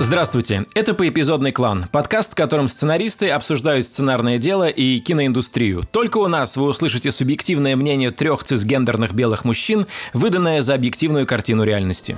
[0.00, 5.82] Здравствуйте, это «Поэпизодный клан», подкаст, в котором сценаристы обсуждают сценарное дело и киноиндустрию.
[5.90, 11.64] Только у нас вы услышите субъективное мнение трех цисгендерных белых мужчин, выданное за объективную картину
[11.64, 12.16] реальности.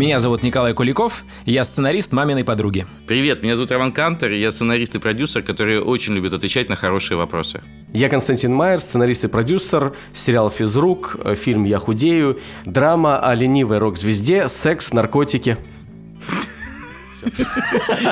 [0.00, 2.86] Меня зовут Николай Куликов, я сценарист маминой подруги.
[3.06, 7.18] Привет, меня зовут Роман Кантер, я сценарист и продюсер, который очень любит отвечать на хорошие
[7.18, 7.60] вопросы.
[7.92, 14.48] Я Константин Майер, сценарист и продюсер, сериал «Физрук», фильм «Я худею», драма о ленивой рок-звезде,
[14.48, 15.58] секс, наркотики.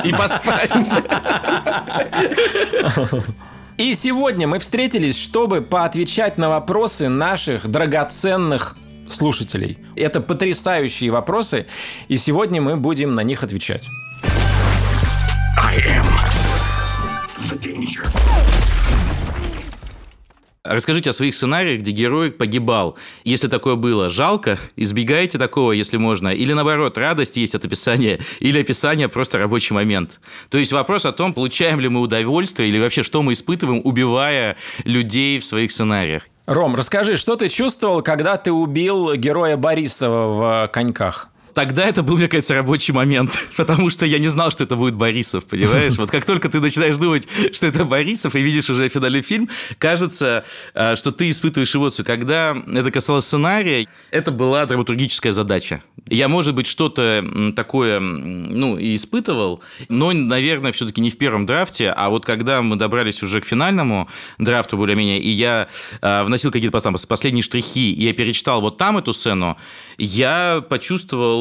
[0.03, 0.71] И поспать.
[3.77, 8.77] И сегодня мы встретились, чтобы поотвечать на вопросы наших драгоценных
[9.09, 9.77] слушателей.
[9.95, 11.65] Это потрясающие вопросы,
[12.07, 13.87] и сегодня мы будем на них отвечать.
[20.63, 22.95] Расскажите о своих сценариях, где герой погибал.
[23.23, 26.27] Если такое было, жалко, избегайте такого, если можно.
[26.27, 30.19] Или наоборот, радость есть от описания, или описание просто рабочий момент.
[30.49, 34.57] То есть вопрос о том, получаем ли мы удовольствие, или вообще что мы испытываем, убивая
[34.83, 36.27] людей в своих сценариях.
[36.49, 41.28] Ром, расскажи, что ты чувствовал, когда ты убил героя Борисова в «Коньках»?
[41.53, 44.95] Тогда это был, мне кажется, рабочий момент, потому что я не знал, что это будет
[44.95, 45.93] Борисов, понимаешь?
[45.99, 50.45] Вот как только ты начинаешь думать, что это Борисов, и видишь уже финальный фильм, кажется,
[50.73, 52.05] э, что ты испытываешь эмоцию.
[52.05, 55.83] Когда это касалось сценария, это была драматургическая задача.
[56.07, 57.23] Я, может быть, что-то
[57.55, 62.75] такое, ну, и испытывал, но, наверное, все-таки не в первом драфте, а вот когда мы
[62.77, 65.67] добрались уже к финальному драфту более-менее, и я
[66.01, 69.57] э, вносил какие-то там последние штрихи, и я перечитал вот там эту сцену,
[69.97, 71.38] я почувствовал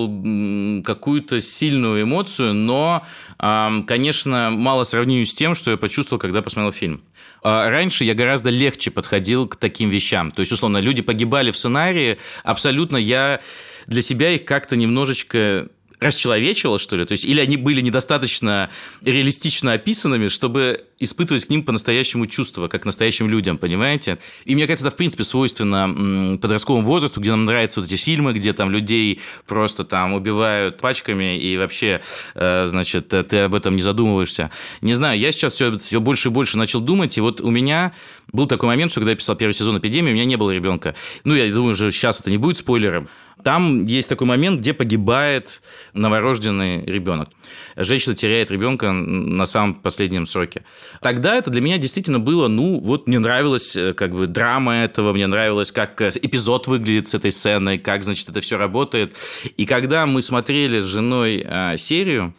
[0.85, 3.05] какую-то сильную эмоцию, но,
[3.39, 7.03] конечно, мало сравнению с тем, что я почувствовал, когда посмотрел фильм.
[7.43, 10.31] А раньше я гораздо легче подходил к таким вещам.
[10.31, 13.41] То есть, условно, люди погибали в сценарии, абсолютно я
[13.87, 15.69] для себя их как-то немножечко
[16.01, 17.05] расчеловечивал, что ли?
[17.05, 18.71] То есть, или они были недостаточно
[19.03, 24.19] реалистично описанными, чтобы испытывать к ним по-настоящему чувства, как настоящим людям, понимаете?
[24.45, 28.33] И мне кажется, это, в принципе, свойственно подростковому возрасту, где нам нравятся вот эти фильмы,
[28.33, 32.01] где там людей просто там убивают пачками, и вообще,
[32.35, 34.51] э, значит, ты об этом не задумываешься.
[34.81, 37.93] Не знаю, я сейчас все, все больше и больше начал думать, и вот у меня
[38.33, 40.95] был такой момент, что когда я писал первый сезон «Эпидемии», у меня не было ребенка.
[41.25, 43.09] Ну, я думаю, что сейчас это не будет спойлером.
[43.45, 45.63] Там есть такой момент, где погибает
[45.95, 47.29] новорожденный ребенок.
[47.77, 50.65] Женщина теряет ребенка на самом последнем сроке.
[51.01, 55.13] Тогда это для меня действительно было, ну, вот мне нравилась э, как бы драма этого,
[55.13, 59.15] мне нравилось, как э, эпизод выглядит с этой сценой, как, значит, это все работает.
[59.57, 62.35] И когда мы смотрели с женой э, серию,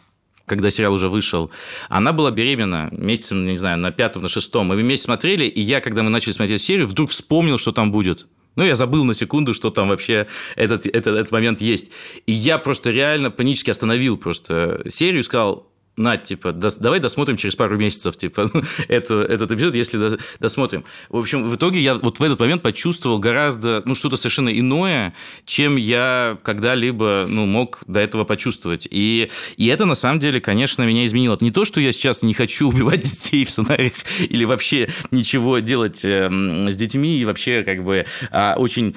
[0.50, 1.50] когда сериал уже вышел,
[1.88, 4.66] она была беременна месяца, не знаю, на пятом, на шестом.
[4.66, 8.26] Мы вместе смотрели, и я, когда мы начали смотреть серию, вдруг вспомнил, что там будет.
[8.56, 11.90] Ну, я забыл на секунду, что там вообще этот, этот, этот момент есть.
[12.26, 17.36] И я просто реально панически остановил просто серию и сказал, на, типа, дос, давай досмотрим
[17.36, 18.50] через пару месяцев, типа,
[18.88, 20.84] это, этот эпизод, если до, досмотрим.
[21.08, 25.14] В общем, в итоге я вот в этот момент почувствовал гораздо, ну, что-то совершенно иное,
[25.44, 28.88] чем я когда-либо, ну, мог до этого почувствовать.
[28.90, 31.34] И, и это, на самом деле, конечно, меня изменило.
[31.34, 35.58] Это не то, что я сейчас не хочу убивать детей в сценариях или вообще ничего
[35.58, 36.30] делать э,
[36.68, 38.94] с детьми и вообще, как бы, а, очень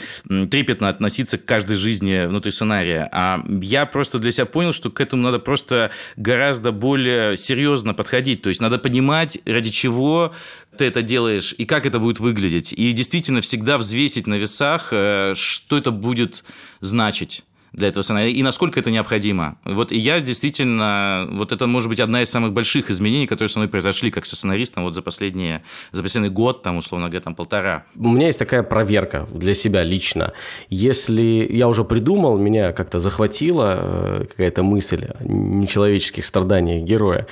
[0.50, 3.10] трепетно относиться к каждой жизни внутри сценария.
[3.12, 8.42] А я просто для себя понял, что к этому надо просто гораздо более серьезно подходить.
[8.42, 10.34] То есть надо понимать, ради чего
[10.78, 12.74] ты это делаешь и как это будет выглядеть.
[12.74, 16.44] И действительно всегда взвесить на весах, э, что это будет
[16.82, 19.58] значить для этого сценария, и насколько это необходимо.
[19.66, 23.60] Вот и я действительно, вот это может быть одна из самых больших изменений, которые со
[23.60, 27.36] мной произошли как со сценаристом вот за, последние, за последний год, там, условно говоря, там
[27.36, 27.86] полтора.
[27.96, 30.34] У меня есть такая проверка для себя лично.
[30.70, 37.28] Если я уже придумал, меня как-то захватила э, какая-то мысль о нечеловеческих страданиях героя,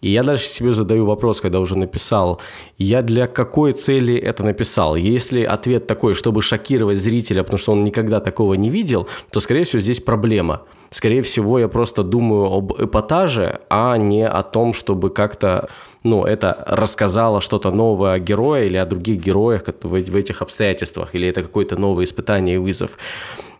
[0.00, 2.40] и я дальше себе задаю вопрос, когда уже написал,
[2.78, 4.96] я для какой цели это написал?
[4.96, 9.64] Если ответ такой, чтобы шокировать зрителя, потому что он никогда такого не видел, то, скорее
[9.64, 10.62] всего, здесь проблема.
[10.90, 15.68] Скорее всего, я просто думаю об эпатаже, а не о том, чтобы как-то
[16.04, 21.28] ну, это рассказало что-то новое о герое или о других героях в этих обстоятельствах, или
[21.28, 22.96] это какое-то новое испытание и вызов.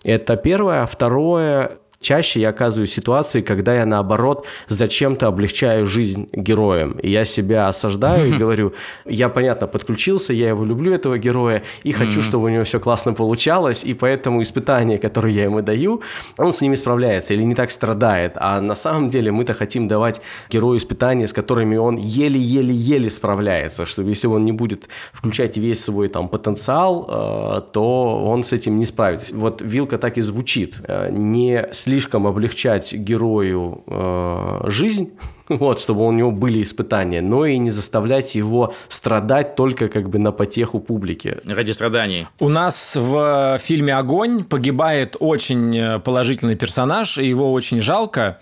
[0.04, 0.86] Это первое.
[0.86, 6.92] Второе, Чаще я оказываюсь в ситуации, когда я, наоборот, зачем-то облегчаю жизнь героям.
[7.02, 11.92] И я себя осаждаю и говорю, я, понятно, подключился, я его люблю, этого героя, и
[11.92, 16.02] хочу, чтобы у него все классно получалось, и поэтому испытания, которые я ему даю,
[16.36, 18.32] он с ними справляется или не так страдает.
[18.36, 20.20] А на самом деле мы-то хотим давать
[20.50, 26.08] герою испытания, с которыми он еле-еле-еле справляется, чтобы если он не будет включать весь свой
[26.08, 29.34] там потенциал, э, то он с этим не справится.
[29.34, 30.80] Вот вилка так и звучит.
[30.88, 35.12] Э, не слишком облегчать герою э, жизнь,
[35.48, 40.18] вот, чтобы у него были испытания, но и не заставлять его страдать только как бы
[40.18, 41.36] на потеху публики.
[41.46, 42.26] Ради страданий.
[42.40, 48.40] У нас в фильме «Огонь» погибает очень положительный персонаж, и его очень жалко.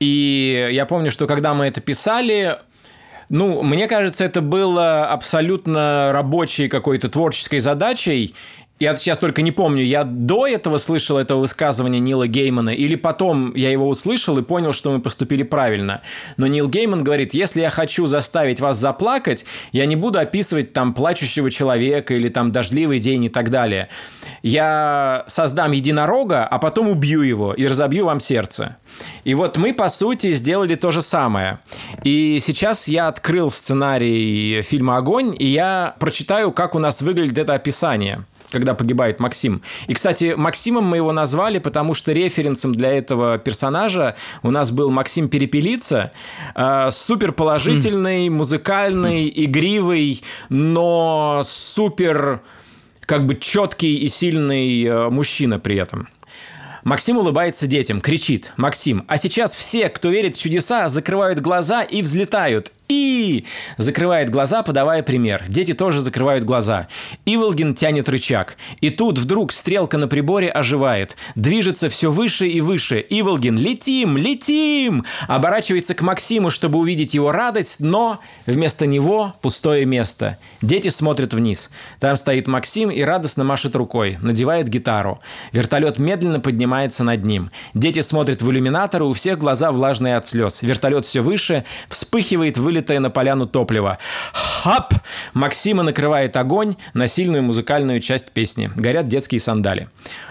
[0.00, 2.56] И я помню, что когда мы это писали,
[3.28, 8.34] ну, мне кажется, это было абсолютно рабочей какой-то творческой задачей,
[8.80, 13.54] я сейчас только не помню, я до этого слышал это высказывание Нила Геймана, или потом
[13.54, 16.02] я его услышал и понял, что мы поступили правильно.
[16.36, 20.94] Но Нил Гейман говорит, если я хочу заставить вас заплакать, я не буду описывать там
[20.94, 23.88] плачущего человека или там дождливый день и так далее.
[24.42, 28.76] Я создам единорога, а потом убью его и разобью вам сердце.
[29.24, 31.58] И вот мы, по сути, сделали то же самое.
[32.04, 37.54] И сейчас я открыл сценарий фильма «Огонь», и я прочитаю, как у нас выглядит это
[37.54, 39.62] описание когда погибает Максим.
[39.86, 44.90] И, кстати, Максимом мы его назвали, потому что референсом для этого персонажа у нас был
[44.90, 46.12] Максим Перепелица,
[46.54, 52.40] э, супер положительный, музыкальный, игривый, но супер
[53.06, 56.08] как бы четкий и сильный э, мужчина при этом.
[56.84, 62.02] Максим улыбается детям, кричит «Максим!» А сейчас все, кто верит в чудеса, закрывают глаза и
[62.02, 63.44] взлетают и
[63.76, 65.44] закрывает глаза, подавая пример.
[65.48, 66.88] Дети тоже закрывают глаза.
[67.26, 68.56] Иволгин тянет рычаг.
[68.80, 71.16] И тут вдруг стрелка на приборе оживает.
[71.34, 73.04] Движется все выше и выше.
[73.08, 74.16] Иволгин «Летим!
[74.16, 80.38] Летим!» Оборачивается к Максиму, чтобы увидеть его радость, но вместо него пустое место.
[80.62, 81.70] Дети смотрят вниз.
[82.00, 84.18] Там стоит Максим и радостно машет рукой.
[84.22, 85.20] Надевает гитару.
[85.52, 87.50] Вертолет медленно поднимается над ним.
[87.74, 90.62] Дети смотрят в иллюминатор, у всех глаза влажные от слез.
[90.62, 93.98] Вертолет все выше, вспыхивает, вылет вылитое на поляну топливо.
[94.32, 94.94] Хап!
[95.34, 98.70] Максима накрывает огонь на сильную музыкальную часть песни.
[98.76, 99.88] Горят детские сандали.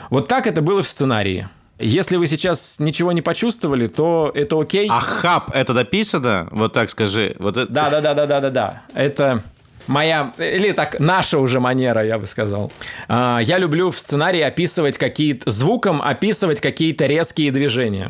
[0.09, 1.49] Вот так это было в сценарии.
[1.79, 4.87] Если вы сейчас ничего не почувствовали, то это окей.
[4.89, 6.47] А хап это дописано?
[6.51, 7.35] Вот так скажи.
[7.37, 7.71] Вот это...
[7.71, 8.81] Да, да, да, да, да, да, да.
[8.95, 9.43] Это
[9.87, 12.71] моя, или так, наша уже манера, я бы сказал.
[13.07, 18.09] А, я люблю в сценарии описывать какие-то, звуком описывать какие-то резкие движения.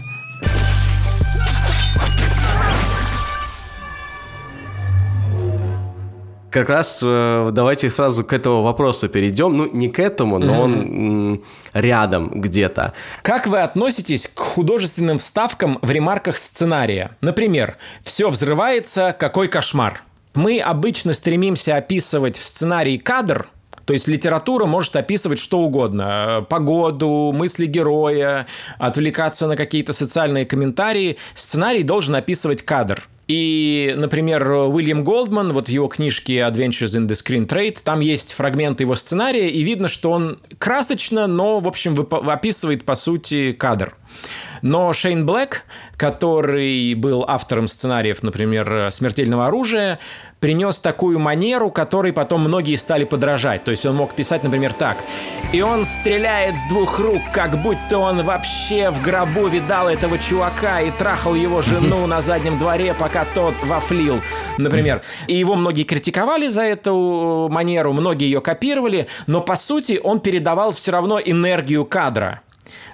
[6.52, 9.56] Как раз э, давайте сразу к этому вопросу перейдем.
[9.56, 12.94] Ну, не к этому, но он рядом где-то.
[13.22, 17.12] Как вы относитесь к художественным вставкам в ремарках сценария?
[17.22, 20.02] Например, «Все взрывается, какой кошмар».
[20.34, 23.50] Мы обычно стремимся описывать в сценарии кадр,
[23.86, 26.46] то есть литература может описывать что угодно.
[26.50, 28.46] Погоду, мысли героя,
[28.78, 31.18] отвлекаться на какие-то социальные комментарии.
[31.36, 33.08] Сценарий должен описывать кадр.
[33.28, 38.80] И, например, Уильям Голдман, вот его книжке Adventures in the Screen Trade, там есть фрагмент
[38.80, 43.96] его сценария, и видно, что он красочно, но, в общем, описывает, по сути, кадр.
[44.62, 45.64] Но Шейн Блэк,
[45.98, 50.00] который был автором сценариев, например, «Смертельного оружия»,
[50.40, 53.64] принес такую манеру, которой потом многие стали подражать.
[53.64, 55.04] То есть он мог писать, например, так.
[55.52, 60.82] «И он стреляет с двух рук, как будто он вообще в гробу видал этого чувака
[60.82, 64.22] и трахал его жену на заднем дворе, пока тот вафлил»,
[64.58, 65.02] например.
[65.28, 70.72] И его многие критиковали за эту манеру, многие ее копировали, но по сути он передавал
[70.72, 72.42] все равно энергию кадра.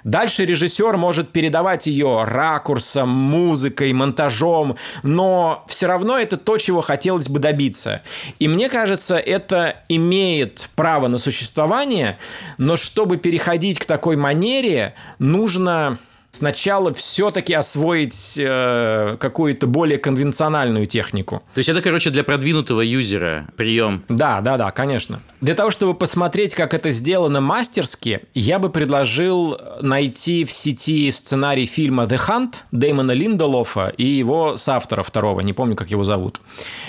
[0.04, 7.28] Дальше режиссер может передавать ее ракурсом, музыкой, монтажом, но все равно это то, чего хотелось
[7.28, 8.02] бы добиться.
[8.38, 12.18] И мне кажется, это имеет право на существование,
[12.58, 15.98] но чтобы переходить к такой манере, нужно
[16.34, 21.42] сначала все-таки освоить э, какую-то более конвенциональную технику.
[21.54, 24.04] То есть это, короче, для продвинутого юзера прием.
[24.08, 25.20] Да, да, да, конечно.
[25.40, 31.66] Для того, чтобы посмотреть, как это сделано мастерски, я бы предложил найти в сети сценарий
[31.66, 36.40] фильма «The Hunt» Дэймона Линдолофа и его соавтора второго, не помню, как его зовут.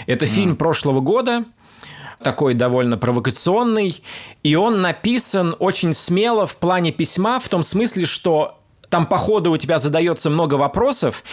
[0.07, 0.55] Это фильм mm.
[0.55, 1.45] прошлого года,
[2.23, 4.01] такой довольно провокационный,
[4.43, 8.59] и он написан очень смело в плане письма, в том смысле, что
[8.95, 11.25] там по ходу у тебя задается много вопросов,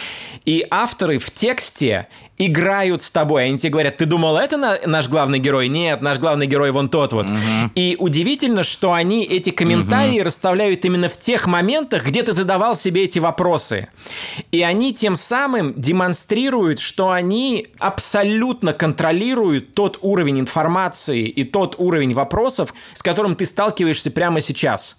[0.43, 3.45] и авторы в тексте играют с тобой.
[3.45, 5.69] Они тебе говорят, ты думал, это на- наш главный герой?
[5.69, 7.27] Нет, наш главный герой вон тот вот.
[7.73, 13.05] И удивительно, что они эти комментарии расставляют именно в тех моментах, где ты задавал себе
[13.05, 13.87] эти вопросы.
[14.51, 22.13] И они тем самым демонстрируют, что они абсолютно контролируют тот уровень информации и тот уровень
[22.13, 24.97] вопросов, с которым ты сталкиваешься прямо сейчас.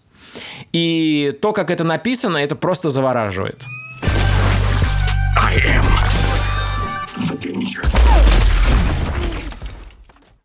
[0.72, 3.64] И то, как это написано, это просто завораживает.
[5.36, 5.94] I am.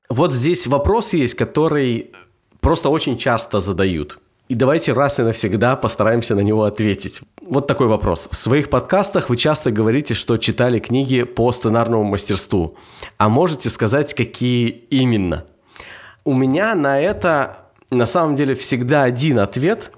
[0.10, 2.12] Вот здесь вопрос есть, который
[2.60, 4.20] просто очень часто задают.
[4.48, 7.22] И давайте раз и навсегда постараемся на него ответить.
[7.42, 8.28] Вот такой вопрос.
[8.32, 12.76] В своих подкастах вы часто говорите, что читали книги по сценарному мастерству.
[13.18, 15.46] А можете сказать, какие именно?
[16.26, 19.92] У меня на это на самом деле всегда один ответ,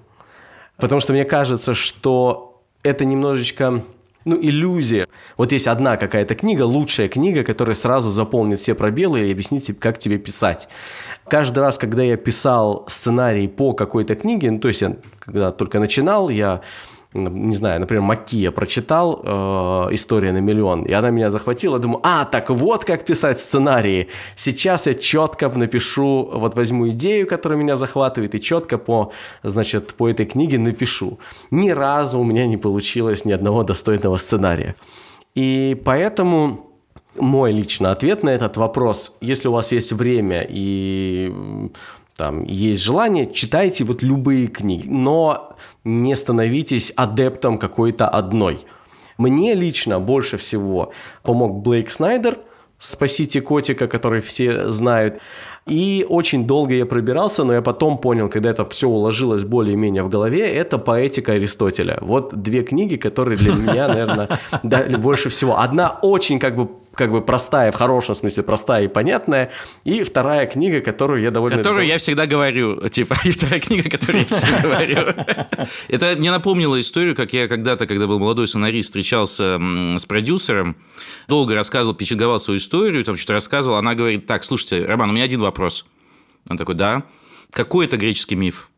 [0.77, 3.83] потому что мне кажется, что это немножечко
[4.25, 5.07] ну, иллюзия.
[5.37, 9.97] Вот есть одна какая-то книга, лучшая книга, которая сразу заполнит все пробелы и объяснит, как
[9.97, 10.67] тебе писать.
[11.27, 15.79] Каждый раз, когда я писал сценарий по какой-то книге, ну, то есть я когда только
[15.79, 16.61] начинал, я
[17.13, 19.29] не знаю, например, Маки я прочитал э,
[19.91, 24.07] «История на миллион», и она меня захватила, думаю, а, так вот как писать сценарии.
[24.37, 29.11] Сейчас я четко напишу, вот возьму идею, которая меня захватывает, и четко по,
[29.43, 31.19] значит, по этой книге напишу.
[31.51, 34.75] Ни разу у меня не получилось ни одного достойного сценария.
[35.35, 36.71] И поэтому
[37.15, 41.33] мой личный ответ на этот вопрос, если у вас есть время и
[42.21, 48.59] там есть желание, читайте вот любые книги, но не становитесь адептом какой-то одной.
[49.17, 50.91] Мне лично больше всего
[51.23, 52.37] помог Блейк Снайдер
[52.77, 55.19] «Спасите котика», который все знают.
[55.65, 60.09] И очень долго я пробирался, но я потом понял, когда это все уложилось более-менее в
[60.09, 61.97] голове, это поэтика Аристотеля.
[62.01, 64.27] Вот две книги, которые для меня, наверное,
[64.99, 65.59] больше всего.
[65.59, 69.51] Одна очень как бы как бы простая, в хорошем смысле простая и понятная,
[69.83, 71.57] и вторая книга, которую я довольно...
[71.57, 74.97] Которую я всегда говорю, типа, и вторая книга, которую я всегда говорю.
[75.87, 79.59] Это мне напомнило историю, как я когда-то, когда был молодой сценарист, встречался
[79.97, 80.75] с продюсером,
[81.27, 85.23] долго рассказывал, печатговал свою историю, там что-то рассказывал, она говорит, так, слушайте, Роман, у меня
[85.23, 85.85] один вопрос.
[86.49, 87.03] Он такой, да.
[87.51, 88.70] Какой это греческий миф?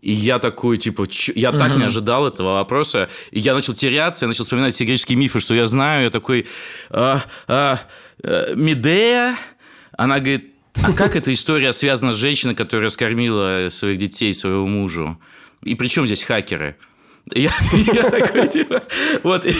[0.00, 1.32] И я такой, типа, чё?
[1.34, 3.08] я так не ожидал этого вопроса.
[3.30, 6.04] И я начал теряться, я начал вспоминать все греческие мифы, что я знаю.
[6.04, 6.46] Я такой,
[6.90, 7.80] а, а,
[8.22, 9.36] э, Медея?
[9.96, 15.18] Она говорит, а как эта история связана с женщиной, которая скормила своих детей своему мужу?
[15.62, 16.76] И при чем здесь хакеры?
[17.34, 17.50] Я,
[17.92, 18.82] я такой, типа,
[19.22, 19.52] вот, и,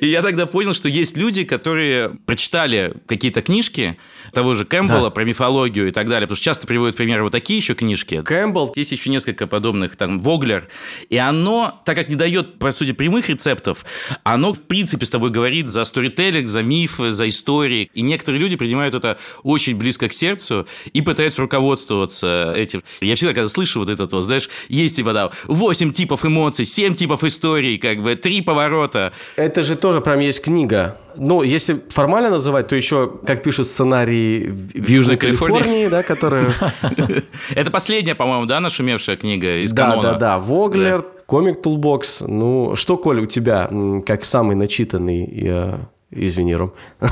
[0.00, 3.96] и я тогда понял, что есть люди, которые прочитали какие-то книжки
[4.32, 5.10] того же Кэмпбелла Да.
[5.10, 8.22] про мифологию и так далее, потому что часто приводят в пример вот такие еще книжки.
[8.22, 10.68] Кэмпбелл, Есть еще несколько подобных, там, Воглер.
[11.08, 13.84] И оно, так как не дает, по сути, прямых рецептов,
[14.24, 17.90] оно, в принципе, с тобой говорит за сторителлинг, за мифы, за истории.
[17.94, 22.82] И некоторые люди принимают это очень близко к сердцу и пытаются руководствоваться этим.
[23.00, 26.94] Я всегда, когда слышу вот этот вот, знаешь, есть типа, да, 8 типов эмоций, 7
[26.94, 29.12] типов историй, как бы, 3 поворота.
[29.36, 30.96] Это же тоже прям есть книга.
[31.16, 35.88] Ну, если формально называть, то еще, как пишут сценарии в, В Южной Калифорнии.
[35.88, 36.46] да, которые...
[37.54, 40.02] Это последняя, по-моему, да, нашумевшая книга из Да, канона?
[40.12, 40.38] да, да.
[40.38, 42.24] Воглер, комик Toolbox.
[42.28, 43.68] Ну, что, Коля, у тебя,
[44.06, 45.60] как самый начитанный,
[46.10, 46.72] извини, Ром,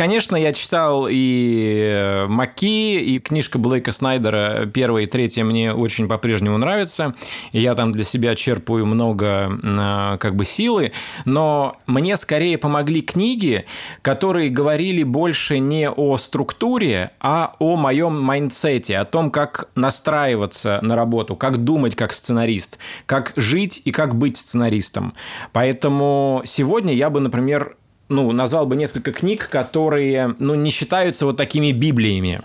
[0.00, 6.08] Конечно, я читал и э, Маки, и книжка Блейка Снайдера первая и третья мне очень
[6.08, 7.14] по-прежнему нравится.
[7.52, 10.92] Я там для себя черпаю много э, как бы силы.
[11.26, 13.66] Но мне скорее помогли книги,
[14.00, 20.78] которые говорили больше не о структуре, а о моем mindset е, о том, как настраиваться
[20.80, 25.12] на работу, как думать как сценарист, как жить и как быть сценаристом.
[25.52, 27.76] Поэтому сегодня я бы, например,
[28.10, 32.42] ну, назвал бы несколько книг, которые, ну, не считаются вот такими библиями.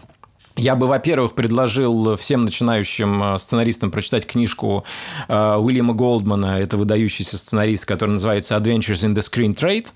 [0.56, 4.86] Я бы, во-первых, предложил всем начинающим э, сценаристам прочитать книжку
[5.28, 6.60] э, Уильяма Голдмана.
[6.60, 9.88] Это выдающийся сценарист, который называется «Adventures in the Screen Trade».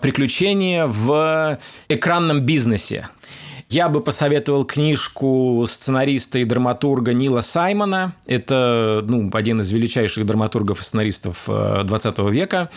[0.00, 3.10] Приключения в экранном бизнесе.
[3.70, 8.14] Я бы посоветовал книжку сценариста и драматурга Нила Саймона.
[8.26, 12.68] Это ну, один из величайших драматургов и сценаристов э, 20 века.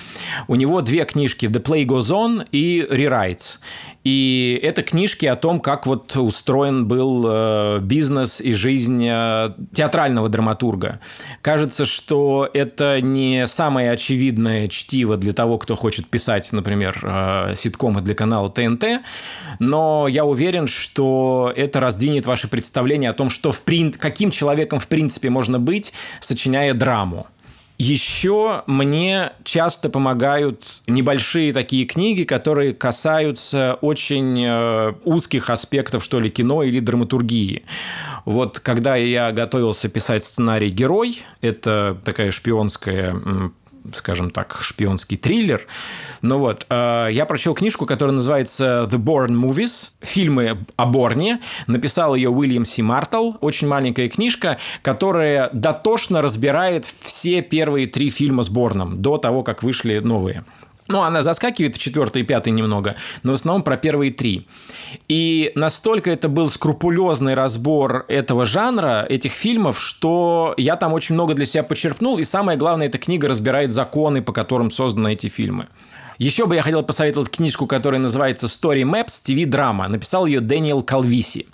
[0.47, 3.57] У него две книжки «The Play Goes On» и «Rewrites».
[4.03, 10.27] И это книжки о том, как вот устроен был э, бизнес и жизнь э, театрального
[10.27, 11.00] драматурга.
[11.41, 18.01] Кажется, что это не самое очевидное чтиво для того, кто хочет писать, например, э, ситкомы
[18.01, 18.83] для канала ТНТ,
[19.59, 23.91] но я уверен, что что это раздвинет ваши представления о том, что в прин...
[23.91, 27.27] каким человеком в принципе можно быть, сочиняя драму.
[27.79, 36.29] Еще мне часто помогают небольшие такие книги, которые касаются очень э, узких аспектов, что ли,
[36.29, 37.63] кино или драматургии.
[38.25, 43.51] Вот когда я готовился писать сценарий «Герой», это такая шпионская
[43.93, 45.67] скажем так, шпионский триллер.
[46.21, 51.39] Ну вот, э, я прочел книжку, которая называется The Bourne Movies, фильмы о Борне.
[51.67, 53.33] Написал ее Уильям Си Мартл.
[53.41, 59.63] Очень маленькая книжка, которая дотошно разбирает все первые три фильма с Борном до того, как
[59.63, 60.43] вышли новые.
[60.87, 64.47] Ну, она заскакивает в четвертый и пятый немного, но в основном про первые три.
[65.07, 71.33] И настолько это был скрупулезный разбор этого жанра, этих фильмов, что я там очень много
[71.33, 72.17] для себя почерпнул.
[72.17, 75.67] И самое главное, эта книга разбирает законы, по которым созданы эти фильмы.
[76.17, 79.87] Еще бы я хотел посоветовать книжку, которая называется Story Maps TV драма.
[79.87, 81.47] Написал ее Дэниел Калвиси.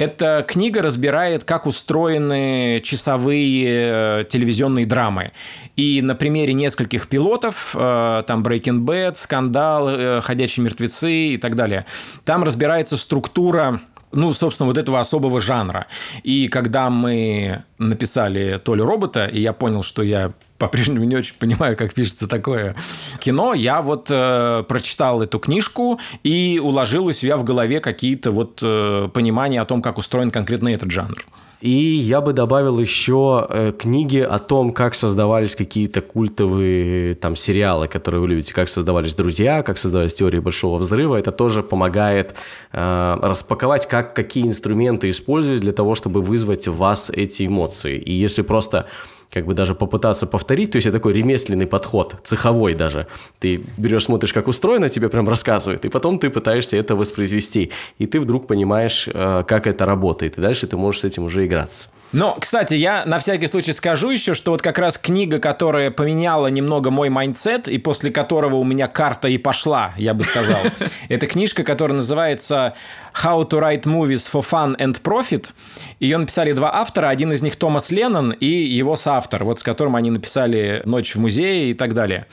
[0.00, 5.32] Эта книга разбирает, как устроены часовые э, телевизионные драмы.
[5.76, 11.54] И на примере нескольких пилотов, э, там Breaking Bad, Скандал, э, Ходячие мертвецы и так
[11.54, 11.84] далее,
[12.24, 15.86] там разбирается структура ну, собственно, вот этого особого жанра.
[16.22, 21.76] И когда мы написали Толю робота, и я понял, что я по-прежнему не очень понимаю,
[21.76, 22.76] как пишется такое
[23.18, 23.54] кино.
[23.54, 29.08] Я вот э, прочитал эту книжку и уложил у себя в голове какие-то вот э,
[29.12, 31.24] понимания о том, как устроен конкретно этот жанр.
[31.60, 37.86] И я бы добавил еще э, книги о том, как создавались какие-то культовые там сериалы,
[37.86, 41.16] которые вы любите, как создавались «Друзья», как создавались «Теории большого взрыва».
[41.16, 42.34] Это тоже помогает
[42.72, 47.98] э, распаковать, как, какие инструменты использовать для того, чтобы вызвать в вас эти эмоции.
[47.98, 48.86] И если просто
[49.30, 53.06] как бы даже попытаться повторить, то есть это такой ремесленный подход, цеховой даже.
[53.38, 58.06] Ты берешь, смотришь, как устроено, тебе прям рассказывают, и потом ты пытаешься это воспроизвести, и
[58.06, 61.88] ты вдруг понимаешь, э, как это работает, и дальше ты можешь с этим уже играться.
[62.12, 66.48] Но, кстати, я на всякий случай скажу еще, что вот как раз книга, которая поменяла
[66.48, 70.58] немного мой mindset, и после которого у меня карта и пошла, я бы сказал,
[71.08, 72.74] это книжка, которая называется
[73.14, 75.50] How to Write Movies for Fun and Profit.
[76.00, 79.96] Ее написали два автора, один из них Томас Леннон и его соавтор, вот с которым
[79.96, 82.26] они написали «Ночь в музее» и так далее.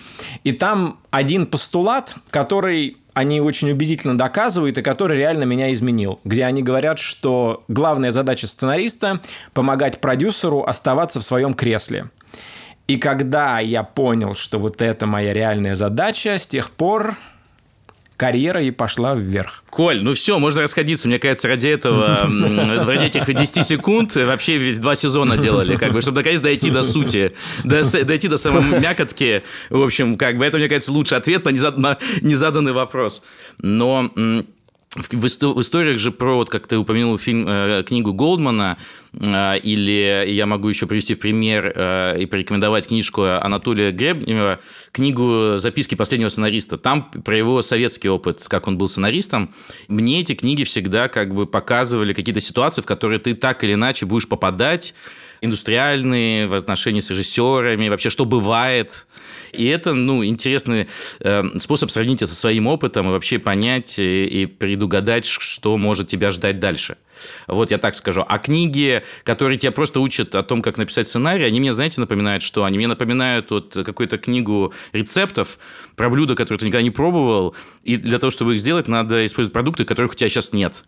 [0.46, 6.46] И там один постулат, который они очень убедительно доказывают и который реально меня изменил, где
[6.46, 9.22] они говорят, что главная задача сценариста–
[9.54, 12.10] помогать продюсеру оставаться в своем кресле.
[12.88, 17.18] И когда я понял, что вот это моя реальная задача, с тех пор
[18.18, 19.64] карьера и пошла вверх.
[19.70, 21.08] Коль, ну все, можно расходиться.
[21.08, 22.28] Мне кажется, ради этого,
[22.86, 27.34] ради этих 10 секунд вообще два сезона делали, как бы, чтобы наконец дойти до сути,
[27.64, 29.44] дойти до самой мякотки.
[29.70, 33.22] В общем, как бы это, мне кажется, лучший ответ на незаданный вопрос.
[33.60, 34.12] Но
[34.98, 38.78] в, историях же про, вот как ты упомянул фильм, э, книгу Голдмана,
[39.14, 44.60] э, или я могу еще привести в пример э, и порекомендовать книжку Анатолия Гребнева,
[44.92, 46.78] книгу «Записки последнего сценариста».
[46.78, 49.54] Там про его советский опыт, как он был сценаристом.
[49.88, 54.06] Мне эти книги всегда как бы показывали какие-то ситуации, в которые ты так или иначе
[54.06, 54.94] будешь попадать,
[55.42, 59.06] индустриальные, в отношении с режиссерами, вообще что бывает.
[59.52, 60.88] И это, ну, интересный
[61.20, 66.60] э, способ сравнить со своим опытом и вообще понять и предугадать, что может тебя ждать
[66.60, 66.98] дальше.
[67.48, 68.24] Вот я так скажу.
[68.28, 72.44] А книги, которые тебя просто учат о том, как написать сценарий, они мне, знаете, напоминают
[72.44, 72.64] что?
[72.64, 75.58] Они мне напоминают вот какую-то книгу рецептов
[75.96, 79.54] про блюда, которые ты никогда не пробовал, и для того, чтобы их сделать, надо использовать
[79.54, 80.84] продукты, которых у тебя сейчас нет.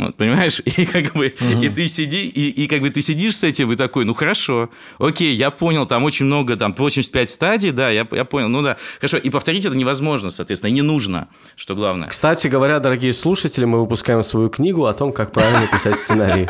[0.00, 0.60] Вот, понимаешь?
[0.64, 1.62] И как бы, угу.
[1.62, 4.70] и ты сиди, и, и как бы ты сидишь с этим, и такой, ну хорошо,
[4.98, 8.76] окей, я понял, там очень много, там 85 стадий, да, я, я понял, ну да,
[8.98, 9.18] хорошо.
[9.18, 12.08] И повторить это невозможно, соответственно, и не нужно, что главное.
[12.08, 16.48] Кстати говоря, дорогие слушатели, мы выпускаем свою книгу о том, как правильно писать сценарий.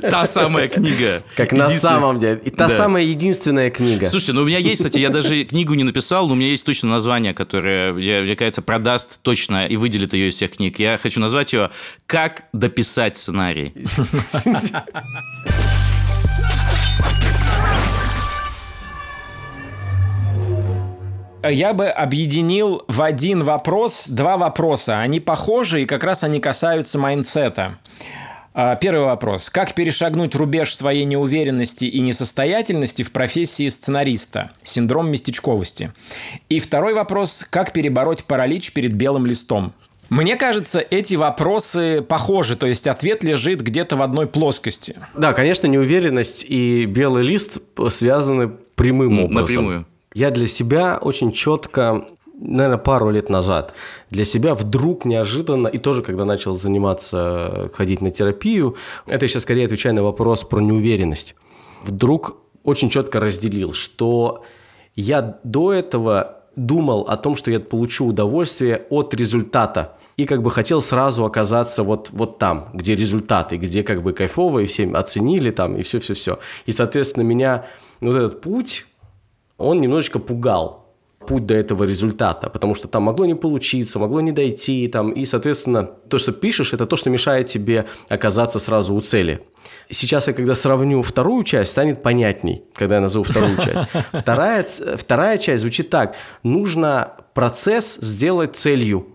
[0.00, 1.22] Та самая книга.
[1.36, 2.40] Как на самом деле.
[2.44, 4.06] И та самая единственная книга.
[4.06, 6.64] Слушайте, ну у меня есть, кстати, я даже книгу не написал, но у меня есть
[6.64, 10.78] точно название, которое, мне кажется, продаст точно и выделит ее из всех книг.
[10.78, 11.70] Я хочу назвать ее
[12.06, 13.72] «Как дописать сценарий».
[21.50, 25.00] я бы объединил в один вопрос два вопроса.
[25.00, 27.78] Они похожи, и как раз они касаются mindset а.
[28.54, 29.48] А, первый вопрос.
[29.48, 34.50] Как перешагнуть рубеж своей неуверенности и несостоятельности в профессии сценариста?
[34.62, 35.92] Синдром местечковости.
[36.50, 37.46] И второй вопрос.
[37.48, 39.72] Как перебороть паралич перед белым листом?
[40.12, 44.96] Мне кажется, эти вопросы похожи, то есть ответ лежит где-то в одной плоскости.
[45.14, 49.64] Да, конечно, неуверенность и белый лист связаны прямым образом.
[49.64, 49.86] Напрямую.
[50.12, 52.04] Я для себя очень четко
[52.38, 53.74] наверное, пару лет назад
[54.10, 59.64] для себя вдруг неожиданно, и тоже когда начал заниматься, ходить на терапию, это сейчас скорее
[59.64, 61.34] отвечаю на вопрос про неуверенность,
[61.84, 64.44] вдруг очень четко разделил, что
[64.94, 69.96] я до этого думал о том, что я получу удовольствие от результата.
[70.22, 74.60] И как бы хотел сразу оказаться вот, вот там, где результаты, где как бы кайфово,
[74.60, 76.38] и всем оценили там, и все-все-все.
[76.64, 77.64] И, соответственно, меня
[78.00, 78.86] вот этот путь,
[79.58, 80.94] он немножечко пугал
[81.26, 85.24] путь до этого результата, потому что там могло не получиться, могло не дойти, там, и,
[85.24, 89.40] соответственно, то, что пишешь, это то, что мешает тебе оказаться сразу у цели.
[89.90, 93.88] Сейчас я, когда сравню вторую часть, станет понятней, когда я назову вторую часть.
[94.12, 94.64] Вторая,
[94.96, 96.14] вторая часть звучит так.
[96.44, 99.08] Нужно процесс сделать целью.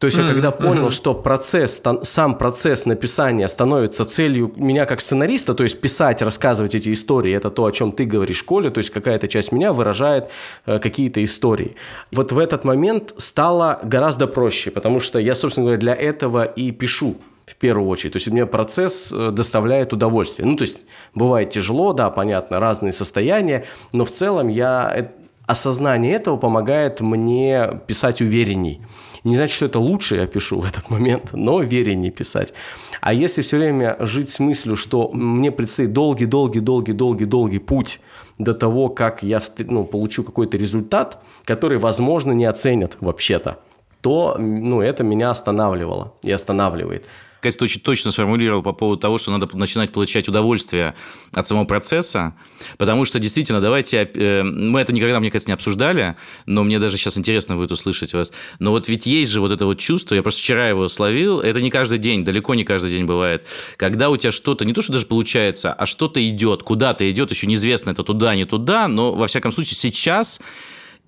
[0.00, 0.22] То есть mm-hmm.
[0.22, 0.92] я когда понял, mm-hmm.
[0.92, 6.90] что процесс, сам процесс написания становится целью меня как сценариста, то есть писать, рассказывать эти
[6.90, 10.30] истории, это то, о чем ты говоришь в школе, то есть какая-то часть меня выражает
[10.64, 11.76] э, какие-то истории.
[12.12, 16.70] Вот в этот момент стало гораздо проще, потому что я, собственно говоря, для этого и
[16.70, 18.14] пишу в первую очередь.
[18.14, 20.48] То есть у меня процесс э, доставляет удовольствие.
[20.48, 20.78] Ну, то есть
[21.14, 25.08] бывает тяжело, да, понятно, разные состояния, но в целом я э,
[25.46, 28.80] осознание этого помогает мне писать уверенней.
[29.24, 32.54] Не значит, что это лучше я пишу в этот момент, но увереннее писать.
[33.00, 38.00] А если все время жить с мыслью, что мне предстоит долгий-долгий-долгий-долгий-долгий путь
[38.38, 43.58] до того, как я ну, получу какой-то результат, который, возможно, не оценят вообще-то,
[44.00, 47.04] то ну, это меня останавливало и останавливает.
[47.40, 50.94] Катя очень точно сформулировал по поводу того, что надо начинать получать удовольствие
[51.32, 52.34] от самого процесса,
[52.78, 56.96] потому что действительно, давайте, э, мы это никогда, мне кажется, не обсуждали, но мне даже
[56.96, 60.22] сейчас интересно будет услышать вас, но вот ведь есть же вот это вот чувство, я
[60.22, 64.16] просто вчера его словил, это не каждый день, далеко не каждый день бывает, когда у
[64.16, 68.02] тебя что-то, не то, что даже получается, а что-то идет, куда-то идет, еще неизвестно, это
[68.02, 70.40] туда, не туда, но во всяком случае сейчас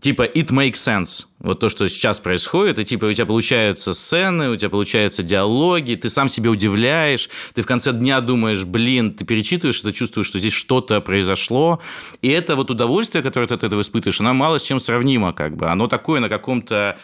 [0.03, 1.27] типа it makes sense.
[1.39, 5.95] Вот то, что сейчас происходит, и типа у тебя получаются сцены, у тебя получаются диалоги,
[5.95, 10.39] ты сам себе удивляешь, ты в конце дня думаешь, блин, ты перечитываешь это, чувствуешь, что
[10.39, 11.81] здесь что-то произошло,
[12.21, 15.57] и это вот удовольствие, которое ты от этого испытываешь, оно мало с чем сравнимо, как
[15.57, 16.99] бы, оно такое на каком-то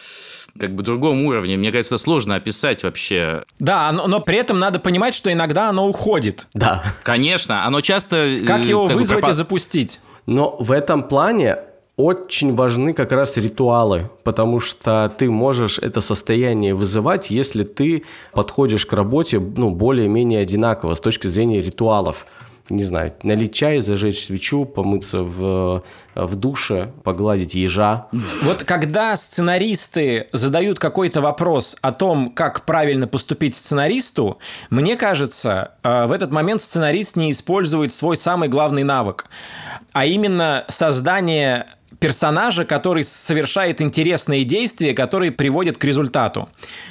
[0.59, 1.57] как бы другом уровне.
[1.57, 3.43] Мне кажется, сложно описать вообще.
[3.59, 6.47] Да, но, но при этом надо понимать, что иногда оно уходит.
[6.53, 6.83] Да.
[7.03, 8.29] Конечно, оно часто...
[8.47, 9.31] Как его как вызвать бы, пропа...
[9.31, 9.99] и запустить?
[10.25, 11.57] Но в этом плане
[11.99, 18.85] очень важны как раз ритуалы, потому что ты можешь это состояние вызывать, если ты подходишь
[18.85, 22.25] к работе ну, более-менее одинаково с точки зрения ритуалов.
[22.69, 25.83] Не знаю, налить чай, зажечь свечу, помыться в,
[26.15, 28.07] в душе, погладить ежа.
[28.43, 34.37] Вот когда сценаристы задают какой-то вопрос о том, как правильно поступить сценаристу,
[34.69, 39.25] мне кажется, э, в этот момент сценарист не использует свой самый главный навык,
[39.91, 41.65] а именно создание
[41.99, 46.49] персонажа, который совершает интересные действия, которые приводят к результату.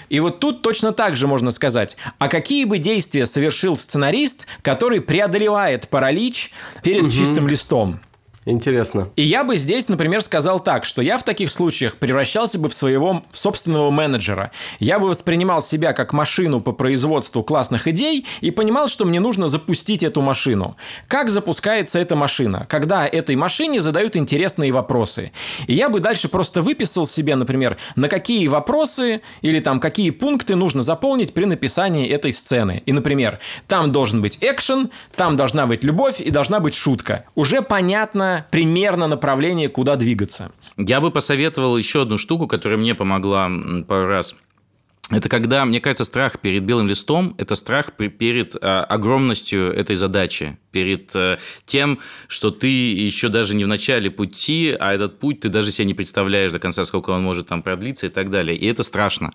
[0.09, 5.01] И вот тут точно так же можно сказать, а какие бы действия совершил сценарист, который
[5.01, 7.11] преодолевает паралич перед угу.
[7.11, 8.01] чистым листом?
[8.49, 9.11] Интересно.
[9.15, 12.75] И я бы здесь, например, сказал так, что я в таких случаях превращался бы в
[12.75, 14.53] своего собственного менеджера.
[14.79, 19.49] Я бы воспринимал себя как машину по производству классных идей и понимал, что мне нужно
[19.49, 20.79] запустить эту машину.
[21.09, 22.65] Как запускается эта машина?
[22.71, 25.33] Когда этой машине задают интересные вопросы.
[25.67, 30.55] И я бы дальше просто выписал себе, например, на какие вопросы или там какие пункты
[30.55, 32.83] нужно заполнить при написании этой сцены.
[32.87, 37.27] И, например, там должен быть экшен, там должна быть любовь и должна быть шутка.
[37.35, 37.61] Уже
[38.51, 40.53] примерно направление, куда двигаться.
[40.77, 43.51] Я бы посоветовал еще одну штуку, которая мне помогла
[43.87, 44.35] пару раз–
[45.11, 50.59] это когда, мне кажется, страх перед белым листом– это страх перед а, огромностью этой задачи,
[50.71, 55.49] перед а, тем, что ты еще даже не в начале пути, а этот путь ты
[55.49, 58.57] даже себе не представляешь до конца, сколько он может там продлиться и так далее.
[58.57, 59.31] И это страшно.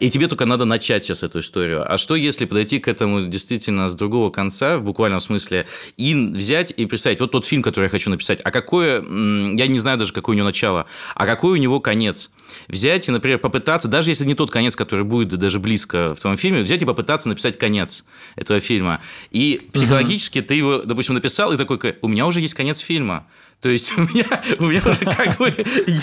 [0.00, 1.90] И тебе только надо начать сейчас эту историю.
[1.90, 6.72] А что, если подойти к этому действительно с другого конца, в буквальном смысле, и взять
[6.76, 10.12] и представить, вот тот фильм, который я хочу написать, а какое, я не знаю даже,
[10.12, 12.30] какое у него начало, а какой у него конец–
[12.68, 16.36] взять и, например, попытаться, даже если не тот конец, который будет даже близко в твоем
[16.36, 18.04] фильме, взять и попытаться написать конец
[18.36, 19.00] этого фильма.
[19.30, 20.48] И психологически угу.
[20.48, 23.26] ты его, допустим, написал, и такой, у меня уже есть конец фильма.
[23.60, 25.54] То есть у меня, у меня уже как бы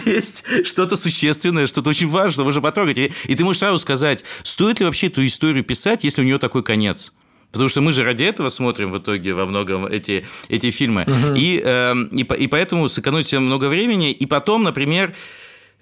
[0.06, 2.98] есть что-то существенное, что-то очень важное, можно потрогать.
[2.98, 6.38] И, и ты можешь сразу сказать, стоит ли вообще эту историю писать, если у нее
[6.38, 7.14] такой конец.
[7.52, 11.04] Потому что мы же ради этого смотрим в итоге во многом эти, эти фильмы.
[11.04, 11.36] Угу.
[11.38, 14.12] И, э, и, и поэтому сэкономить себе много времени.
[14.12, 15.14] И потом, например,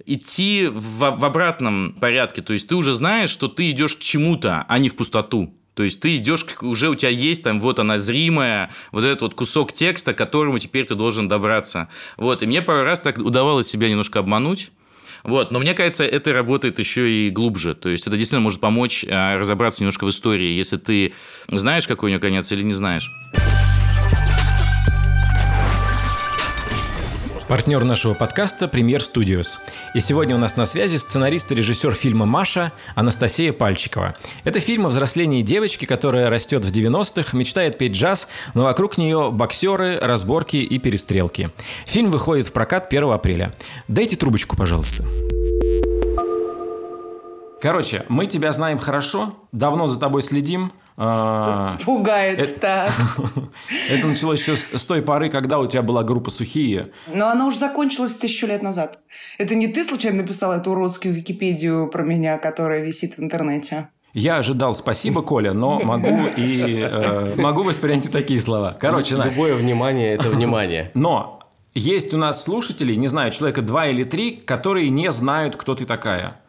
[0.06, 2.42] идти в, в обратном порядке.
[2.42, 5.56] То есть ты уже знаешь, что ты идешь к чему-то, а не в пустоту.
[5.82, 9.34] То есть ты идешь, уже у тебя есть там вот она зримая, вот этот вот
[9.34, 11.88] кусок текста, к которому теперь ты должен добраться.
[12.18, 14.70] Вот, и мне пару раз так удавалось себя немножко обмануть,
[15.24, 15.52] Вот.
[15.52, 17.74] Но мне кажется, это работает еще и глубже.
[17.74, 21.14] То есть это действительно может помочь а, разобраться немножко в истории, если ты
[21.48, 23.10] знаешь, какой у нее конец или не знаешь.
[27.52, 29.58] Партнер нашего подкаста «Премьер Studios.
[29.94, 34.16] И сегодня у нас на связи сценарист и режиссер фильма «Маша» Анастасия Пальчикова.
[34.46, 39.32] Это фильм о взрослении девочки, которая растет в 90-х, мечтает петь джаз, но вокруг нее
[39.34, 41.50] боксеры, разборки и перестрелки.
[41.86, 43.54] Фильм выходит в прокат 1 апреля.
[43.90, 45.04] Дайте трубочку, пожалуйста.
[47.62, 50.72] Короче, мы тебя знаем хорошо, давно за тобой следим,
[51.04, 52.92] а, Пугает, это- так.
[53.90, 56.92] Это началось еще с с той поры, когда у тебя была группа «Сухие».
[57.08, 59.00] Но она уже закончилась тысячу лет назад.
[59.38, 63.90] Это не ты случайно написал эту уродскую Википедию про меня, которая висит в интернете?
[64.14, 68.76] Я ожидал спасибо, Коля, но могу и э, могу воспринять и такие слова.
[68.80, 70.92] Короче, Настя, Любое внимание– это внимание.
[70.94, 71.40] но
[71.74, 75.86] есть у нас слушатели, не знаю, человека два или три, которые не знают, кто ты
[75.86, 76.41] такая.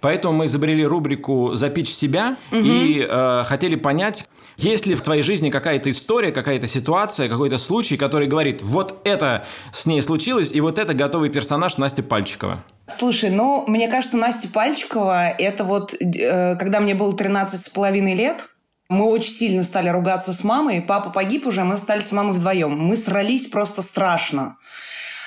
[0.00, 5.50] Поэтому мы изобрели рубрику «Запичь себя» и э, хотели понять, есть ли в твоей жизни
[5.50, 10.78] какая-то история, какая-то ситуация, какой-то случай, который говорит, вот это с ней случилось, и вот
[10.78, 12.64] это готовый персонаж Настя Пальчикова.
[12.88, 18.14] Слушай, ну, мне кажется, Настя Пальчикова, это вот, э, когда мне было 13 с половиной
[18.14, 18.48] лет,
[18.88, 20.82] мы очень сильно стали ругаться с мамой.
[20.82, 22.76] Папа погиб уже, мы стали с мамой вдвоем.
[22.76, 24.56] Мы срались просто страшно.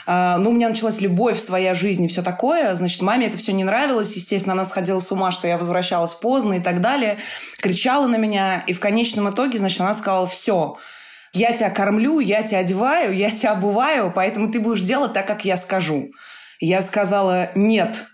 [0.06, 2.76] А, Ну, у меня началась любовь, своя жизнь и все такое.
[2.76, 4.16] Значит, маме это все не нравилось.
[4.16, 7.18] Естественно, она сходила с ума, что я возвращалась поздно и так далее.
[7.60, 8.64] Кричала на меня.
[8.68, 10.78] И в конечном итоге, значит, она сказала, все,
[11.34, 15.46] я тебя кормлю, я тебя одеваю, я тебя обуваю, поэтому ты будешь делать так, как
[15.46, 16.12] я скажу.
[16.60, 18.06] Я сказала, нет.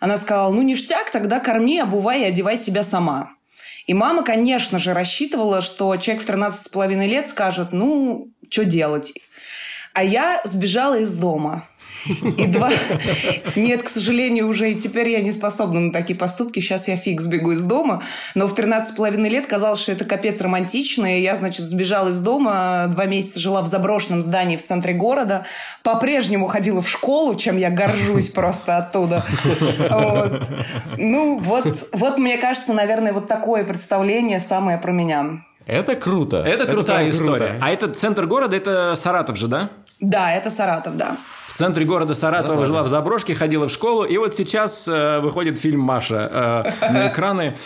[0.00, 3.30] Она сказала, ну, ништяк, тогда корми, обувай и одевай себя сама.
[3.86, 8.64] И мама, конечно же, рассчитывала, что человек в 13 с половиной лет скажет, ну, что
[8.64, 9.12] делать?
[9.94, 11.68] А я сбежала из дома.
[12.36, 12.70] И два...
[13.56, 16.60] Нет, к сожалению, уже и теперь я не способна на такие поступки.
[16.60, 18.02] Сейчас я фиг сбегу из дома.
[18.34, 21.18] Но в 13,5 лет казалось, что это капец романтично.
[21.18, 22.86] И я, значит, сбежала из дома.
[22.88, 25.46] Два месяца жила в заброшенном здании в центре города.
[25.82, 29.24] По-прежнему ходила в школу, чем я горжусь просто оттуда.
[29.90, 30.48] Вот.
[30.98, 35.44] Ну, вот, вот, мне кажется, наверное, вот такое представление самое про меня.
[35.66, 36.38] Это круто.
[36.38, 37.48] Это крутая прям история.
[37.50, 37.64] круто.
[37.64, 39.70] А этот центр города, это Саратов же, да?
[40.04, 41.16] Да, это Саратов, да.
[41.48, 45.58] В центре города Саратова жила в заброшке, ходила в школу, и вот сейчас э, выходит
[45.58, 47.56] фильм «Маша» э, на экраны.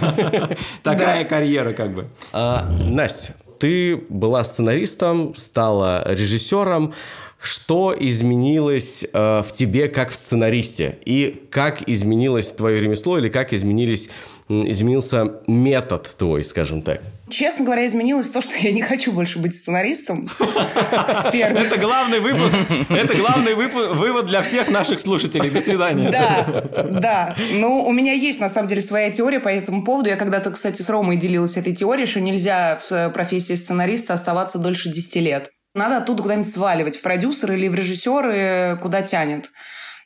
[0.82, 2.06] Такая карьера как бы.
[2.32, 6.94] А, Настя, ты была сценаристом, стала режиссером.
[7.40, 10.98] Что изменилось э, в тебе как в сценаристе?
[11.04, 14.08] И как изменилось твое ремесло или как изменились,
[14.48, 17.02] изменился метод твой, скажем так?
[17.30, 20.28] Честно говоря, изменилось то, что я не хочу больше быть сценаристом.
[20.38, 22.56] Это главный выпуск.
[22.88, 25.50] Это главный вывод для всех наших слушателей.
[25.50, 26.10] До свидания.
[26.10, 27.36] Да, да.
[27.52, 30.08] Ну, у меня есть, на самом деле, своя теория по этому поводу.
[30.08, 34.90] Я когда-то, кстати, с Ромой делилась этой теорией, что нельзя в профессии сценариста оставаться дольше
[34.90, 35.50] 10 лет.
[35.74, 39.50] Надо оттуда куда-нибудь сваливать, в продюсеры или в режиссеры, куда тянет.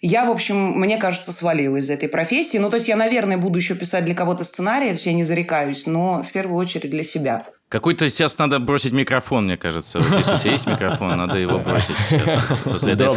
[0.05, 2.59] Я, в общем, мне кажется, свалила из этой профессии.
[2.59, 5.23] Ну, то есть я, наверное, буду еще писать для кого-то сценарий, то есть я не
[5.23, 7.47] зарекаюсь, но в первую очередь для себя.
[7.69, 10.01] Какой-то сейчас надо бросить микрофон, мне кажется.
[10.01, 12.59] Вот если у тебя есть микрофон, надо его бросить сейчас.
[12.65, 13.15] После этой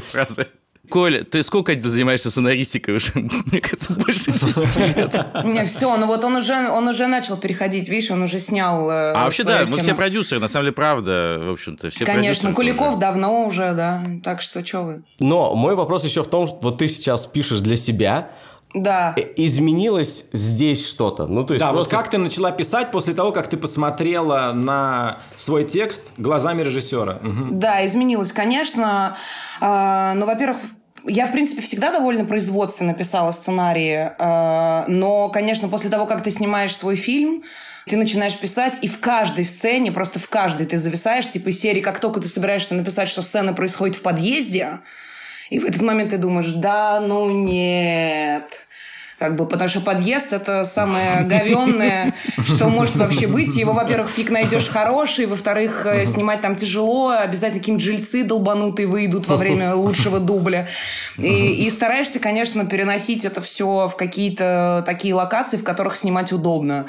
[0.00, 0.46] фразы.
[0.90, 3.12] Коль, ты сколько занимаешься сценаристикой уже?
[3.14, 5.14] Мне кажется, больше 10 лет.
[5.44, 9.12] Меня все, ну вот он уже, он уже начал переходить, видишь, он уже снял э,
[9.12, 12.98] А вообще, да, мы все продюсеры, на самом деле, правда, в общем-то, все Конечно, Куликов
[12.98, 14.02] давно уже, да.
[14.24, 15.02] Так что, что вы?
[15.20, 18.30] Но мой вопрос еще в том, что вот ты сейчас пишешь для себя.
[18.74, 19.14] Да.
[19.16, 21.26] Э, Изменилось здесь что-то?
[21.26, 21.96] Ну, то есть Да, вот просто...
[21.96, 27.18] как ты начала писать после того, как ты посмотрела на свой текст глазами режиссера?
[27.22, 27.58] Мгм.
[27.58, 29.16] Да, изменилось, конечно.
[29.60, 30.58] А, Ну, во-первых,
[31.06, 36.30] я, в принципе, всегда довольно производственно писала сценарии, а, но, конечно, после того, как ты
[36.30, 37.42] снимаешь свой фильм,
[37.86, 41.80] ты начинаешь писать, и в каждой сцене, просто в каждой ты зависаешь, типа из серии,
[41.80, 44.80] как только ты собираешься написать, что сцена происходит в подъезде,
[45.48, 48.66] и в этот момент ты думаешь, да, ну нет.
[49.20, 53.54] Как бы, потому что подъезд– это самое говенное, что может вообще быть.
[53.54, 59.28] Его, во-первых, фиг найдешь хороший, во-вторых, э, снимать там тяжело, обязательно какие-нибудь жильцы долбанутые выйдут
[59.28, 60.68] во время лучшего дубля.
[61.18, 66.86] И, и стараешься, конечно, переносить это все в какие-то такие локации, в которых снимать удобно.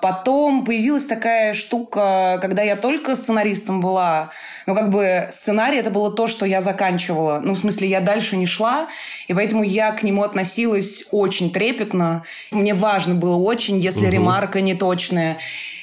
[0.00, 4.30] Потом появилась такая штука, когда я только сценаристом была,
[4.66, 7.40] ну, как бы сценарий это было то, что я заканчивала.
[7.42, 8.88] Ну, в смысле, я дальше не шла,
[9.28, 12.24] и поэтому я к нему относилась очень трепетно.
[12.50, 15.38] Мне важно было очень, если ремарка неточная.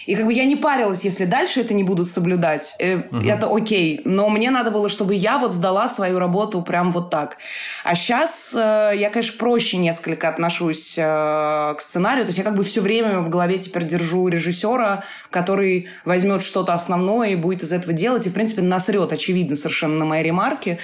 [0.06, 2.76] И как бы я не парилась, если дальше это не будут соблюдать.
[2.80, 3.22] Угу.
[3.26, 4.02] Это окей.
[4.06, 7.38] Но мне надо было, чтобы я вот сдала свою работу прям вот так.
[7.84, 12.26] А сейчас э, я, конечно, проще несколько отношусь э, к сценарию.
[12.26, 16.74] То есть я как бы все время в голове теперь держу режиссера, который возьмет что-то
[16.74, 18.26] основное и будет из этого делать.
[18.28, 20.80] И, в принципе, насрет, очевидно, совершенно на мои ремарки.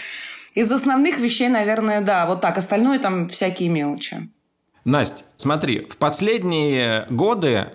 [0.56, 2.26] Из основных вещей, наверное, да.
[2.26, 2.58] Вот так.
[2.58, 4.30] Остальное там всякие мелочи.
[4.86, 7.68] Настя, смотри, в последние годы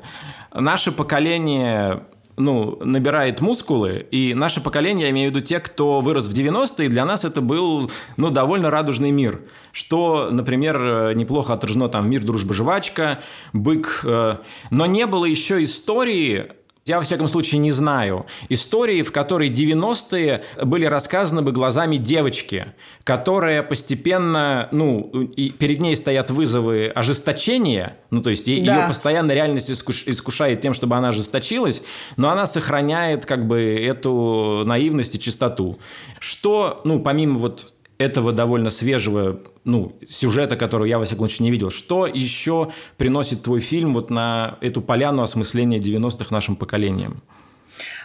[0.54, 2.04] наше поколение
[2.36, 6.88] ну, набирает мускулы, и наше поколение, я имею в виду те, кто вырос в 90-е,
[6.88, 9.42] для нас это был, ну, довольно радужный мир.
[9.72, 13.20] Что, например, неплохо отражено там «Мир, дружба, жвачка»,
[13.52, 14.36] «Бык», э,
[14.70, 16.48] но не было еще истории
[16.86, 22.74] я, во всяком случае, не знаю истории, в которой 90-е были рассказаны бы глазами девочки,
[23.04, 25.00] которая постепенно, ну,
[25.36, 28.52] и перед ней стоят вызовы ожесточения, ну, то есть да.
[28.52, 31.82] ее постоянно реальность искуш, искушает тем, чтобы она ожесточилась,
[32.16, 35.78] но она сохраняет как бы эту наивность и чистоту.
[36.18, 41.50] Что, ну, помимо вот этого довольно свежего ну, сюжета, которого я, во всяком случае, не
[41.50, 41.70] видел.
[41.70, 47.22] Что еще приносит твой фильм вот на эту поляну осмысления 90-х нашим поколением?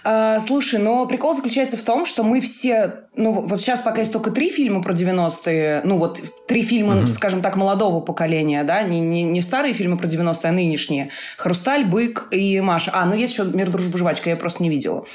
[0.04, 3.06] А, слушай, но прикол заключается в том, что мы все...
[3.16, 7.08] Ну, вот сейчас пока есть только три фильма про 90-е, ну, вот три фильма, угу.
[7.08, 11.10] скажем так, молодого поколения, да, не, не, не старые фильмы про 90-е, а нынешние.
[11.38, 12.92] «Хрусталь», «Бык» и «Маша».
[12.94, 15.00] А, ну, есть еще «Мир, дружба, жвачка», я просто не видела.
[15.00, 15.08] Угу.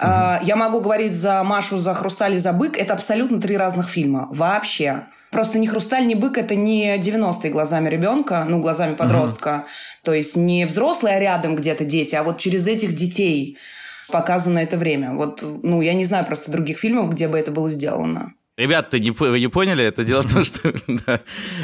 [0.00, 2.78] А, я могу говорить за «Машу», за «Хрусталь» и за «Бык».
[2.78, 4.28] Это абсолютно три разных фильма.
[4.30, 5.06] Вообще.
[5.30, 9.48] Просто ни «Хрусталь», ни «Бык»— это не 90-е глазами ребенка, ну, глазами подростка.
[9.48, 9.64] Угу.
[10.04, 13.58] То есть не взрослые, а рядом где-то дети, а вот через этих детей–
[14.10, 15.14] показано это время.
[15.14, 18.34] Вот, ну, я не знаю просто других фильмов, где бы это было сделано.
[18.56, 19.84] Ребят, ты не, вы не поняли?
[19.84, 20.72] Это дело в том, что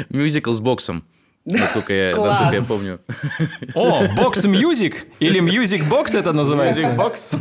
[0.09, 1.03] мюзикл с боксом.
[1.47, 2.99] Насколько я, насколько я помню.
[3.73, 5.05] О, box music?
[5.19, 6.89] Или music box это называется?
[6.89, 7.35] бокс.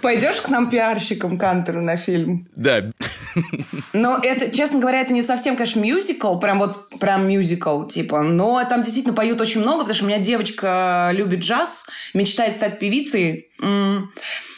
[0.00, 2.46] Пойдешь к нам пиарщиком Кантеру на фильм?
[2.54, 2.90] Да.
[3.92, 8.22] Но это, честно говоря, это не совсем, конечно, мюзикл, прям вот прям мюзикл, типа.
[8.22, 12.78] Но там действительно поют очень много, потому что у меня девочка любит джаз, мечтает стать
[12.78, 13.48] певицей.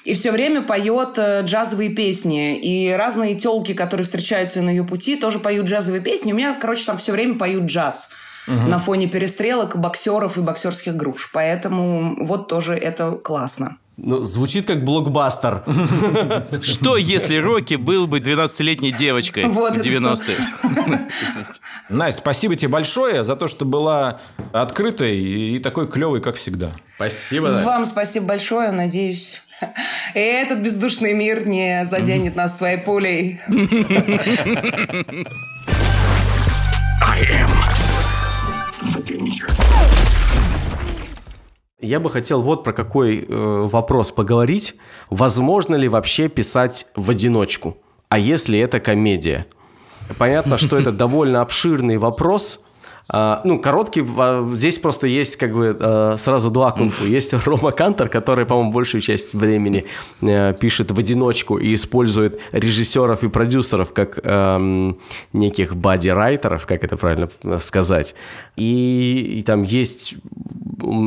[0.05, 2.59] И все время поет э, джазовые песни.
[2.59, 6.33] И разные телки, которые встречаются на ее пути, тоже поют джазовые песни.
[6.33, 8.11] У меня, короче, там все время поют джаз
[8.47, 8.57] угу.
[8.57, 11.31] на фоне перестрелок, боксеров и боксерских груш.
[11.33, 13.79] Поэтому вот тоже это классно.
[14.03, 15.63] Ну, звучит как блокбастер.
[16.63, 21.01] Что, если Рокки был бы 12-летней девочкой вот в 90-е?
[21.91, 24.21] Настя, спасибо тебе большое за то, что была
[24.53, 26.73] открытой и такой клевой, как всегда.
[26.97, 27.69] Спасибо, Настя.
[27.69, 28.71] Вам спасибо большое.
[28.71, 29.43] Надеюсь,
[30.15, 33.41] этот бездушный мир не заденет нас своей пулей.
[37.03, 37.80] I am
[41.81, 43.27] я бы хотел вот про какой э,
[43.67, 44.77] вопрос поговорить.
[45.09, 47.79] Возможно ли вообще писать в одиночку?
[48.09, 49.47] А если это комедия?
[50.19, 52.61] Понятно, что это довольно обширный вопрос,
[53.09, 54.05] а, ну, короткий,
[54.57, 57.05] здесь просто есть как бы а, сразу два кунг-фу.
[57.11, 59.87] Есть Рома Кантер, который, по-моему, большую часть времени
[60.23, 64.99] э, пишет в одиночку и использует режиссеров и продюсеров как эм,
[65.33, 67.29] неких бади-райтеров, как это правильно
[67.61, 68.15] сказать.
[68.57, 70.17] И, и там есть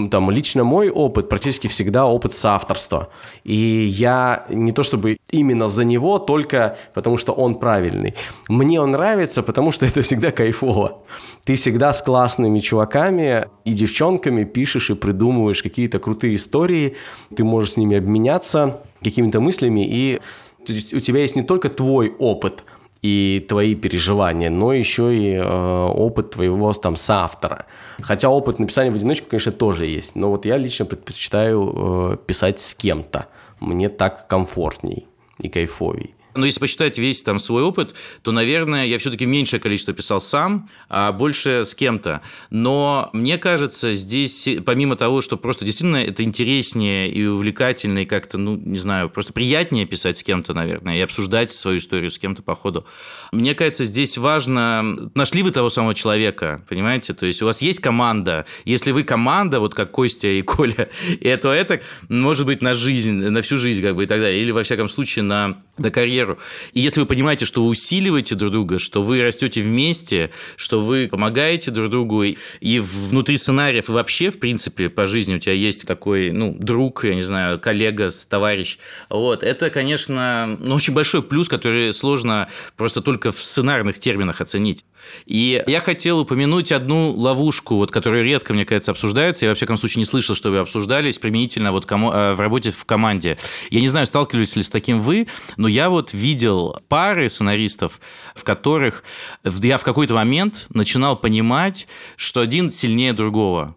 [0.09, 3.09] там лично мой опыт практически всегда опыт соавторства.
[3.43, 8.15] И я не то чтобы именно за него, только потому что он правильный.
[8.47, 11.03] Мне он нравится, потому что это всегда кайфово.
[11.43, 16.95] Ты всегда с классными чуваками и девчонками пишешь и придумываешь какие-то крутые истории,
[17.36, 20.21] ты можешь с ними обменяться какими-то мыслями, и
[20.69, 22.63] у тебя есть не только твой опыт
[23.03, 27.65] и твои переживания, но еще и э, опыт твоего там соавтора.
[28.01, 31.73] Хотя опыт написания в одиночку, конечно, тоже есть, но вот я лично предпочитаю
[32.13, 33.27] э, писать с кем-то.
[33.59, 35.05] Мне так комфортней
[35.39, 36.15] и кайфовей.
[36.36, 40.69] Но если посчитать весь там свой опыт, то, наверное, я все-таки меньшее количество писал сам,
[40.89, 42.22] а больше с кем-то.
[42.50, 48.56] Но мне кажется, здесь, помимо того, что просто действительно это интереснее и увлекательнее, как-то, ну,
[48.56, 52.56] не знаю, просто приятнее писать с кем-то, наверное, и обсуждать свою историю с кем-то по
[52.56, 52.86] ходу.
[53.32, 57.13] Мне кажется, здесь важно, нашли вы того самого человека, понимаете?
[57.13, 58.46] То есть у вас есть команда.
[58.65, 60.89] Если вы команда, вот как Костя и Коля,
[61.41, 64.41] то это может быть на жизнь, на всю жизнь, как бы и так далее.
[64.41, 66.39] Или, во всяком случае, на, на карьеру карьеру.
[66.73, 71.07] И если вы понимаете, что вы усиливаете друг друга, что вы растете вместе, что вы
[71.09, 75.86] помогаете друг другу, и внутри сценариев, и вообще, в принципе, по жизни у тебя есть
[75.86, 78.77] такой, ну, друг, я не знаю, коллега, товарищ,
[79.09, 84.85] вот, это, конечно, ну, очень большой плюс, который сложно просто только в сценарных терминах оценить.
[85.25, 89.45] И я хотел упомянуть одну ловушку, вот, которая редко, мне кажется, обсуждается.
[89.45, 92.71] Я, во всяком случае, не слышал, что вы обсуждались применительно вот кому, э, в работе
[92.71, 93.37] в команде.
[93.69, 95.27] Я не знаю, сталкивались ли с таким вы,
[95.58, 97.99] но я вот видел пары сценаристов,
[98.35, 99.03] в которых
[99.43, 103.75] я в какой-то момент начинал понимать, что один сильнее другого.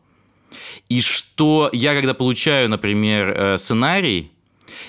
[0.88, 4.30] И что я, когда получаю, например, э, сценарий,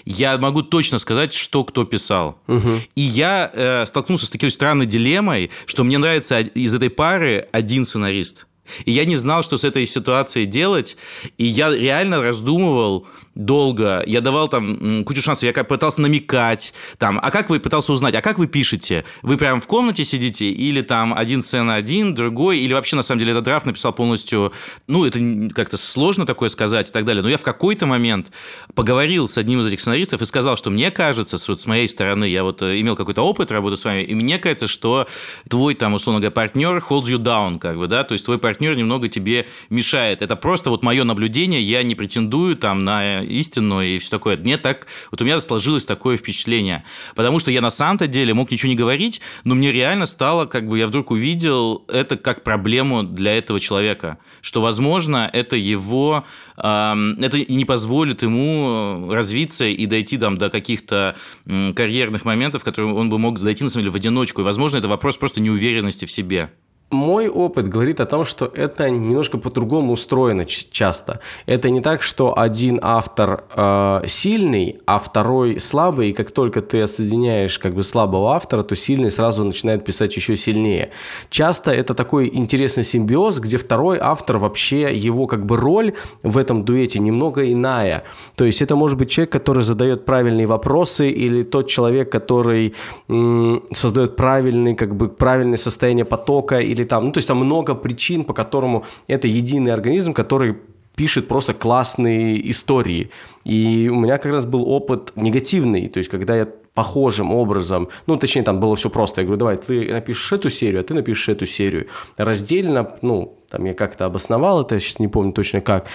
[0.06, 2.40] я могу точно сказать, что кто писал.
[2.48, 2.82] Угу.
[2.96, 7.86] И я э, столкнулся с такой странной дилеммой, что мне нравится из этой пары один
[7.86, 8.48] сценарист.
[8.86, 10.98] И я не знал, что с этой ситуацией делать.
[11.38, 13.08] И я реально раздумывал,
[13.38, 17.60] долго, я давал там кучу шансов, я как пытался намекать, там, а как вы?
[17.60, 19.06] Пытался узнать, а как вы пишете?
[19.22, 23.20] Вы прям в комнате сидите или там один сцена один, другой, или вообще на самом
[23.20, 24.52] деле этот драфт написал полностью,
[24.88, 25.20] ну, это
[25.54, 28.32] как-то сложно такое сказать и так далее, но я в какой-то момент
[28.74, 32.26] поговорил с одним из этих сценаристов и сказал, что мне кажется, вот с моей стороны,
[32.26, 35.08] я вот э, имел какой-то опыт работы с вами, и мне кажется, что
[35.48, 38.76] твой там, условно говоря, партнер holds you down, как бы, да, то есть твой партнер
[38.76, 40.22] немного тебе мешает.
[40.22, 44.38] Это просто вот мое наблюдение, я не претендую там на истину и все такое.
[44.38, 46.84] Мне так, вот у меня сложилось такое впечатление.
[47.16, 50.68] Потому что я на самом-то деле мог ничего не говорить, но мне реально стало, как
[50.68, 54.18] бы я вдруг увидел это как проблему для этого человека.
[54.42, 56.26] Что, возможно, это его,
[56.58, 61.16] э, это не позволит ему развиться и дойти там до каких-то
[61.46, 64.42] карьерных моментов, которые он бы мог дойти, на самом деле, в одиночку.
[64.42, 66.52] И, возможно, это вопрос просто неуверенности в себе.
[66.90, 71.20] Мой опыт говорит о том, что это немножко по-другому устроено часто.
[71.46, 76.82] Это не так, что один автор э, сильный, а второй слабый, и как только ты
[76.82, 80.92] отсоединяешь как бы слабого автора, то сильный сразу начинает писать еще сильнее.
[81.30, 86.64] Часто это такой интересный симбиоз, где второй автор вообще его как бы роль в этом
[86.64, 88.04] дуэте немного иная.
[88.36, 92.76] То есть это может быть человек, который задает правильные вопросы, или тот человек, который
[93.10, 97.76] м- создает правильный как бы правильное состояние потока или там, ну, то есть там много
[97.76, 100.56] причин, по которому это единый организм, который
[100.96, 103.10] пишет просто классные истории.
[103.46, 108.18] И у меня как раз был опыт негативный, то есть когда я похожим образом, ну,
[108.18, 109.22] точнее, там было все просто.
[109.22, 111.88] Я говорю, давай, ты напишешь эту серию, а ты напишешь эту серию.
[112.18, 115.88] Раздельно, ну, там я как-то обосновал это, я сейчас не помню точно как.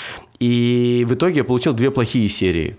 [0.43, 2.77] И в итоге я получил две плохие серии.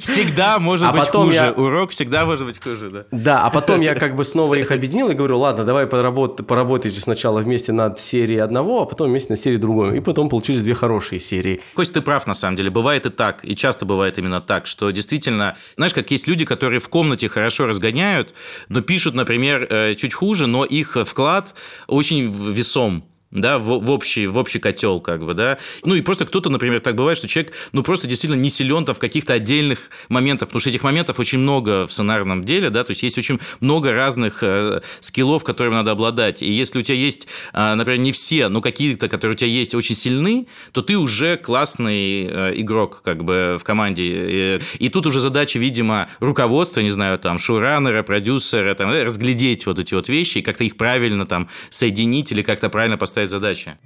[0.00, 1.52] Всегда может а быть хуже.
[1.54, 3.04] Урок всегда может быть хуже, да.
[3.10, 7.40] Да, а потом я как бы снова их объединил и говорю, ладно, давай поработайте сначала
[7.40, 9.98] вместе над серией одного, а потом вместе над серией другой.
[9.98, 11.60] И потом получились две хорошие серии.
[11.74, 12.70] Кость, ты прав, на самом деле.
[12.70, 16.80] Бывает и так, и часто бывает именно так, что действительно, знаешь, как есть люди, которые
[16.80, 18.32] в комнате хорошо разгоняют,
[18.70, 21.54] но пишут, например, э, чуть хуже, но их вклад
[21.86, 25.58] очень весом да, в, в, общий, в общий котел, как бы, да.
[25.84, 28.94] Ну и просто кто-то, например, так бывает, что человек, ну, просто действительно не силен там
[28.94, 32.90] в каких-то отдельных моментах, потому что этих моментов очень много в сценарном деле, да, то
[32.90, 36.42] есть есть очень много разных э, скиллов, которыми надо обладать.
[36.42, 39.74] И если у тебя есть, э, например, не все, но какие-то, которые у тебя есть,
[39.74, 44.04] очень сильны, то ты уже классный э, игрок, как бы, в команде.
[44.04, 49.78] И, и тут уже задача, видимо, руководства, не знаю, там, шоураннера, продюсера, там, разглядеть вот
[49.78, 53.78] эти вот вещи и как-то их правильно там соединить или как-то правильно поставить стоит задача?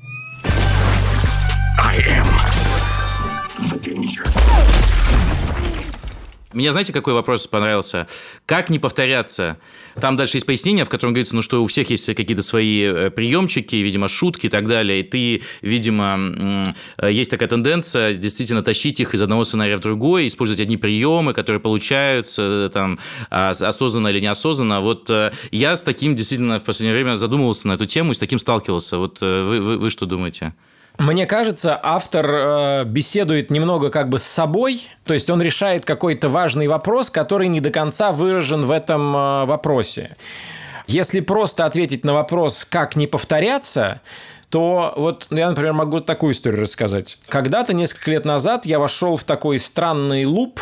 [1.76, 2.26] I am
[3.68, 4.43] the danger.
[6.55, 8.07] Мне знаете, какой вопрос понравился?
[8.46, 9.59] Как не повторяться?
[10.00, 13.11] Там дальше есть пояснение, в котором говорится, ну что у всех есть какие-то свои э,
[13.11, 15.00] приемчики, видимо, шутки и так далее.
[15.00, 16.64] И ты, видимо,
[17.02, 21.61] есть такая тенденция действительно тащить их из одного сценария в другой, использовать одни приемы, которые
[21.61, 22.98] получаются э, там
[23.30, 24.80] а, осознанно или неосознанно.
[24.80, 28.18] Вот э, я с таким действительно в последнее время задумывался на эту тему и с
[28.18, 28.98] таким сталкивался.
[28.98, 30.55] Вот вы, вы, вы что думаете?
[30.99, 36.28] Мне кажется, автор э, беседует немного как бы с собой, то есть он решает какой-то
[36.28, 40.16] важный вопрос, который не до конца выражен в этом э, вопросе.
[40.86, 44.03] Если просто ответить на вопрос, как не повторяться,
[44.51, 47.18] то вот я, например, могу такую историю рассказать.
[47.26, 50.61] Когда-то, несколько лет назад, я вошел в такой странный луп,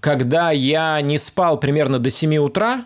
[0.00, 2.84] когда я не спал примерно до 7 утра,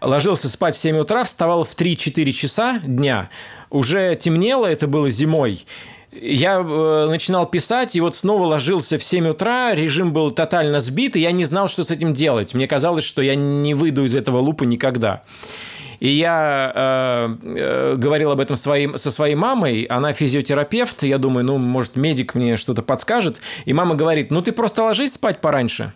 [0.00, 3.30] ложился спать в 7 утра, вставал в 3-4 часа дня,
[3.68, 5.66] уже темнело, это было зимой,
[6.20, 11.16] я э, начинал писать, и вот снова ложился в 7 утра, режим был тотально сбит,
[11.16, 12.54] и я не знал, что с этим делать.
[12.54, 15.22] Мне казалось, что я не выйду из этого лупа никогда.
[16.00, 21.44] И я э, э, говорил об этом своим, со своей мамой, она физиотерапевт, я думаю,
[21.44, 23.40] ну, может, медик мне что-то подскажет.
[23.64, 25.92] И мама говорит, ну, ты просто ложись спать пораньше.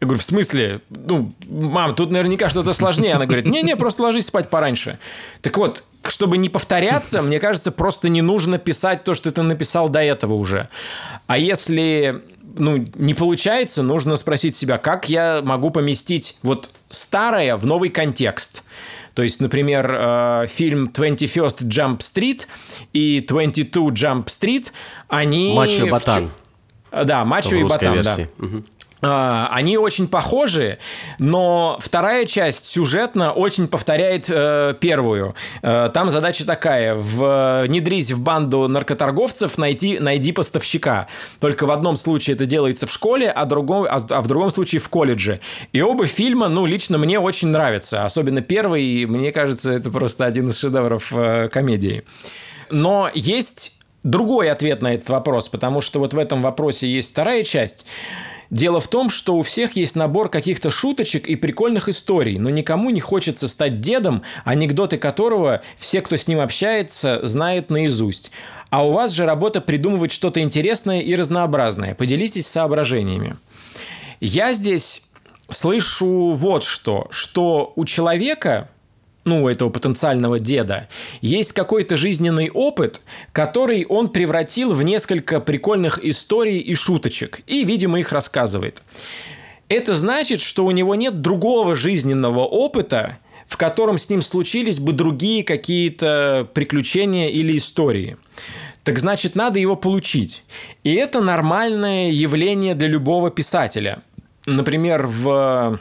[0.00, 0.80] Я говорю, в смысле?
[0.88, 3.14] Ну, мам, тут наверняка что-то сложнее.
[3.14, 4.98] Она говорит, не-не, просто ложись спать пораньше.
[5.40, 9.88] Так вот, чтобы не повторяться, мне кажется, просто не нужно писать то, что ты написал
[9.88, 10.68] до этого уже.
[11.26, 12.22] А если
[12.56, 18.62] ну, не получается, нужно спросить себя, как я могу поместить вот старое в новый контекст.
[19.14, 22.46] То есть, например, э, фильм 21st Jump Street
[22.92, 24.72] и 22 Jump Street,
[25.08, 25.54] они...
[25.54, 25.90] Мачо и в
[27.04, 28.28] Да, Мачо и Ботан, версии.
[28.38, 28.46] да.
[28.46, 28.62] А,
[29.06, 30.78] Они очень похожи,
[31.18, 35.34] но вторая часть сюжетно очень повторяет э, первую.
[35.62, 41.08] Э, там задача такая: внедрись в банду наркоторговцев, найти, найди поставщика.
[41.40, 44.80] Только в одном случае это делается в школе, а, другом, а, а в другом случае
[44.80, 45.40] в колледже.
[45.72, 48.04] И оба фильма, ну, лично мне очень нравятся.
[48.06, 52.04] Особенно первый, мне кажется, это просто один из шедевров э, комедии.
[52.70, 57.42] Но есть другой ответ на этот вопрос, потому что вот в этом вопросе есть вторая
[57.44, 57.86] часть.
[58.54, 62.90] Дело в том, что у всех есть набор каких-то шуточек и прикольных историй, но никому
[62.90, 68.30] не хочется стать дедом, анекдоты которого все, кто с ним общается, знает наизусть.
[68.70, 71.96] А у вас же работа придумывать что-то интересное и разнообразное.
[71.96, 73.34] Поделитесь соображениями.
[74.20, 75.02] Я здесь
[75.48, 78.70] слышу вот что, что у человека,
[79.24, 80.88] ну, у этого потенциального деда,
[81.20, 83.00] есть какой-то жизненный опыт,
[83.32, 88.82] который он превратил в несколько прикольных историй и шуточек, и, видимо, их рассказывает.
[89.68, 94.92] Это значит, что у него нет другого жизненного опыта, в котором с ним случились бы
[94.92, 98.16] другие какие-то приключения или истории.
[98.82, 100.44] Так значит, надо его получить.
[100.82, 104.02] И это нормальное явление для любого писателя.
[104.44, 105.80] Например, в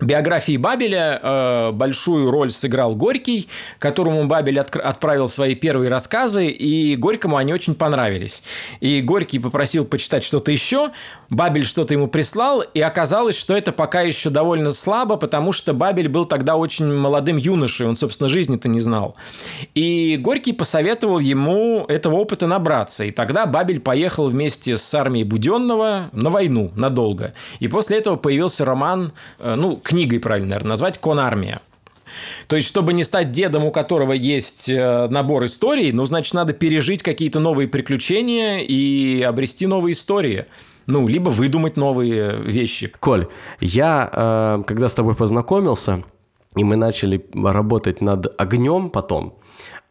[0.00, 6.96] биографии Бабеля э, большую роль сыграл Горький, которому Бабель отк- отправил свои первые рассказы, и
[6.96, 8.42] Горькому они очень понравились.
[8.80, 10.90] И Горький попросил почитать что-то еще,
[11.30, 16.08] Бабель что-то ему прислал, и оказалось, что это пока еще довольно слабо, потому что Бабель
[16.08, 19.14] был тогда очень молодым юношей, он, собственно, жизни-то не знал.
[19.74, 26.08] И Горький посоветовал ему этого опыта набраться, и тогда Бабель поехал вместе с армией Буденного
[26.12, 27.34] на войну надолго.
[27.60, 31.60] И после этого появился роман, э, ну, книгой правильно, наверное, назвать «Конармия».
[32.46, 36.54] То есть, чтобы не стать дедом, у которого есть э, набор историй, ну, значит, надо
[36.54, 40.46] пережить какие-то новые приключения и обрести новые истории.
[40.88, 42.90] Ну, либо выдумать новые вещи.
[42.98, 43.26] Коль,
[43.60, 46.02] я, э, когда с тобой познакомился,
[46.56, 49.34] и мы начали работать над огнем потом,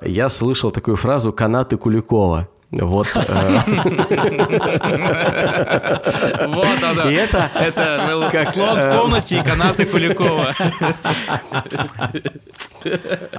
[0.02, 2.50] я слышал такую фразу «канаты Куликова».
[2.72, 3.08] Вот.
[3.16, 3.60] э,
[6.48, 7.10] Вот она.
[7.10, 10.54] И это- Это был Как, слон э, в комнате и канаты Куликова.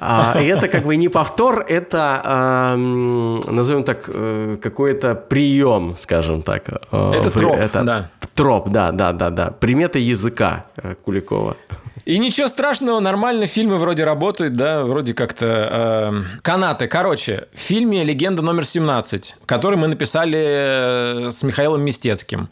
[0.00, 6.68] А это как бы не повтор, это, назовем так, э, какой-то прием, скажем так.
[6.92, 8.10] Э, Это троп, да.
[8.34, 9.50] Троп, да, да, да, да.
[9.50, 11.56] Примета языка э, Куликова.
[12.04, 15.46] И ничего страшного, нормально фильмы вроде работают, да, вроде как-то...
[15.46, 16.86] э, канаты.
[16.88, 22.48] Короче, в фильме «Легенда номер 17», который мы написали э, с Михаилом Мистецким,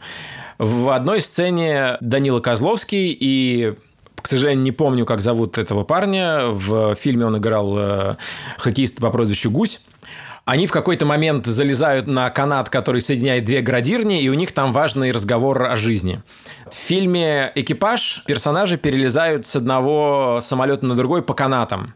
[0.57, 3.75] в одной сцене Данила Козловский и
[4.21, 6.47] к сожалению, не помню, как зовут этого парня.
[6.47, 8.15] В фильме он играл э,
[8.57, 9.79] хоккеиста по прозвищу Гусь.
[10.43, 14.71] Они в какой-то момент залезают на канат, который соединяет две градирни, и у них там
[14.71, 16.21] важный разговор о жизни.
[16.71, 21.95] В фильме «Экипаж» персонажи перелезают с одного самолета на другой по канатам.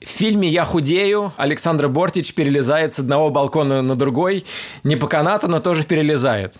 [0.00, 4.44] В фильме «Я худею» Александра Бортич перелезает с одного балкона на другой,
[4.82, 6.58] не по канату, но тоже перелезает.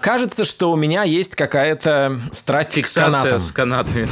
[0.00, 3.38] Кажется, что у меня есть какая-то страсть к Фиксация канатам.
[3.40, 4.08] с канатами.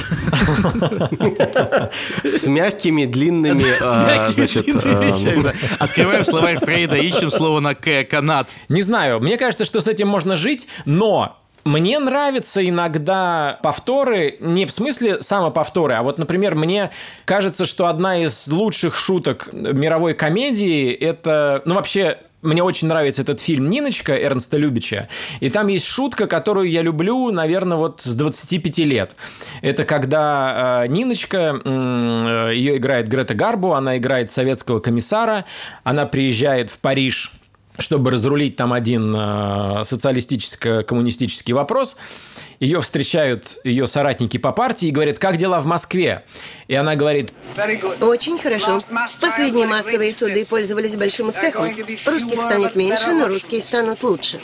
[2.24, 3.62] С мягкими, длинными...
[3.80, 5.52] С мягкими значит, длинными э, вещами, да.
[5.78, 8.57] Открываем словарь Фрейда, ищем слово на «к», канат.
[8.68, 14.67] Не знаю, мне кажется, что с этим можно жить, но мне нравятся иногда повторы, не
[14.67, 16.91] в смысле самоповторы, а вот, например, мне
[17.25, 23.41] кажется, что одна из лучших шуток мировой комедии это, ну вообще, мне очень нравится этот
[23.41, 25.09] фильм «Ниночка» Эрнста Любича,
[25.41, 29.17] и там есть шутка, которую я люблю, наверное, вот с 25 лет.
[29.61, 35.47] Это когда э, Ниночка, э, ее играет Грета Гарбу, она играет советского комиссара,
[35.83, 37.33] она приезжает в Париж
[37.79, 41.97] чтобы разрулить там один э, социалистическо-коммунистический вопрос.
[42.59, 46.24] Ее встречают ее соратники по партии и говорят, как дела в Москве?
[46.68, 47.35] И она говорит,
[48.01, 48.81] Очень хорошо.
[49.20, 51.64] Последние массовые суды пользовались большим успехом.
[52.07, 54.41] Русских станет меньше, но русские станут лучше.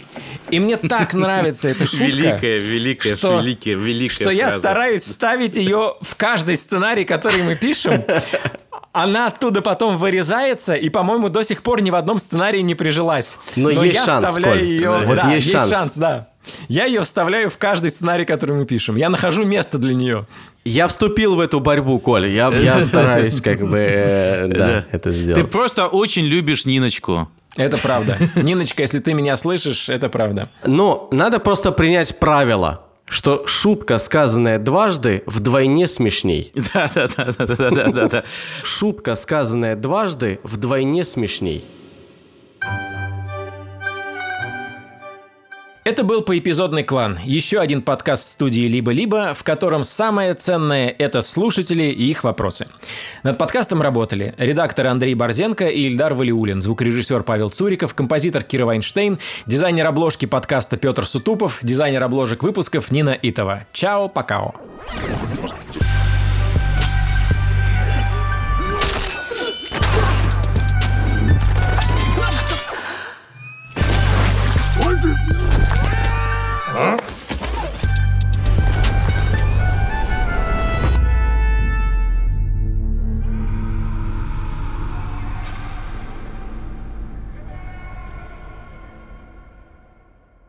[0.50, 2.04] и мне так нравится эта шутка.
[2.04, 4.58] Великая, великая, что- великая, великая что я фраза.
[4.60, 8.04] стараюсь вставить ее в каждый сценарий, который мы пишем.
[8.92, 13.38] Она оттуда потом вырезается, и, по-моему, до сих пор ни в одном сценарии не прижилась.
[13.56, 14.64] Но есть я шанс, вставляю Коль.
[14.68, 14.90] ее.
[15.06, 15.96] Вот да, есть шанс.
[15.96, 16.28] да.
[16.68, 18.96] Я ее вставляю в каждый сценарий, который мы пишем.
[18.96, 20.26] Я нахожу место для нее.
[20.64, 22.26] Я вступил в эту борьбу, Коль.
[22.28, 25.50] Я, я стараюсь как бы, э, да, это Ты сделать.
[25.50, 27.28] просто очень любишь Ниночку.
[27.56, 28.16] Это правда.
[28.36, 30.48] Ниночка, если ты меня слышишь, это правда.
[30.66, 32.82] Но надо просто принять правило,
[33.12, 36.50] что шутка, сказанная дважды, вдвойне смешней.
[36.74, 38.24] Да-да-да-да-да-да-да.
[38.62, 41.62] Шутка, сказанная дважды, вдвойне смешней.
[45.84, 47.18] Это был поэпизодный клан.
[47.24, 52.68] Еще один подкаст студии «Либо-либо», в котором самое ценное– это слушатели и их вопросы.
[53.24, 59.18] Над подкастом работали редактор Андрей Борзенко и Ильдар Валиулин, звукорежиссер Павел Цуриков, композитор Кира Вайнштейн,
[59.46, 63.66] дизайнер обложки подкаста Петр Сутупов, дизайнер обложек выпусков Нина Итова.
[63.72, 64.54] Чао, покао.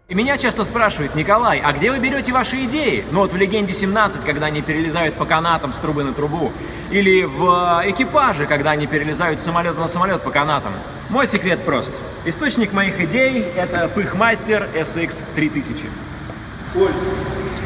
[0.07, 3.03] И меня часто спрашивают, Николай, а где вы берете ваши идеи?
[3.11, 6.53] Ну вот в «Легенде 17», когда они перелезают по канатам с трубы на трубу.
[6.91, 10.73] Или в э, «Экипаже», когда они перелезают с самолета на самолет по канатам.
[11.09, 11.99] Мой секрет прост.
[12.25, 16.12] Источник моих идей– это Пыхмастер SX 3000.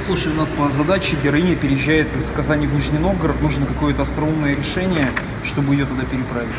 [0.06, 3.42] Слушай, у нас по задаче героиня переезжает из Казани в Нижний Новгород.
[3.42, 5.12] Нужно какое-то остроумное решение,
[5.46, 6.50] чтобы ее туда переправить.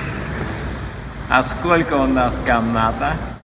[1.29, 3.17] А сколько у нас каната?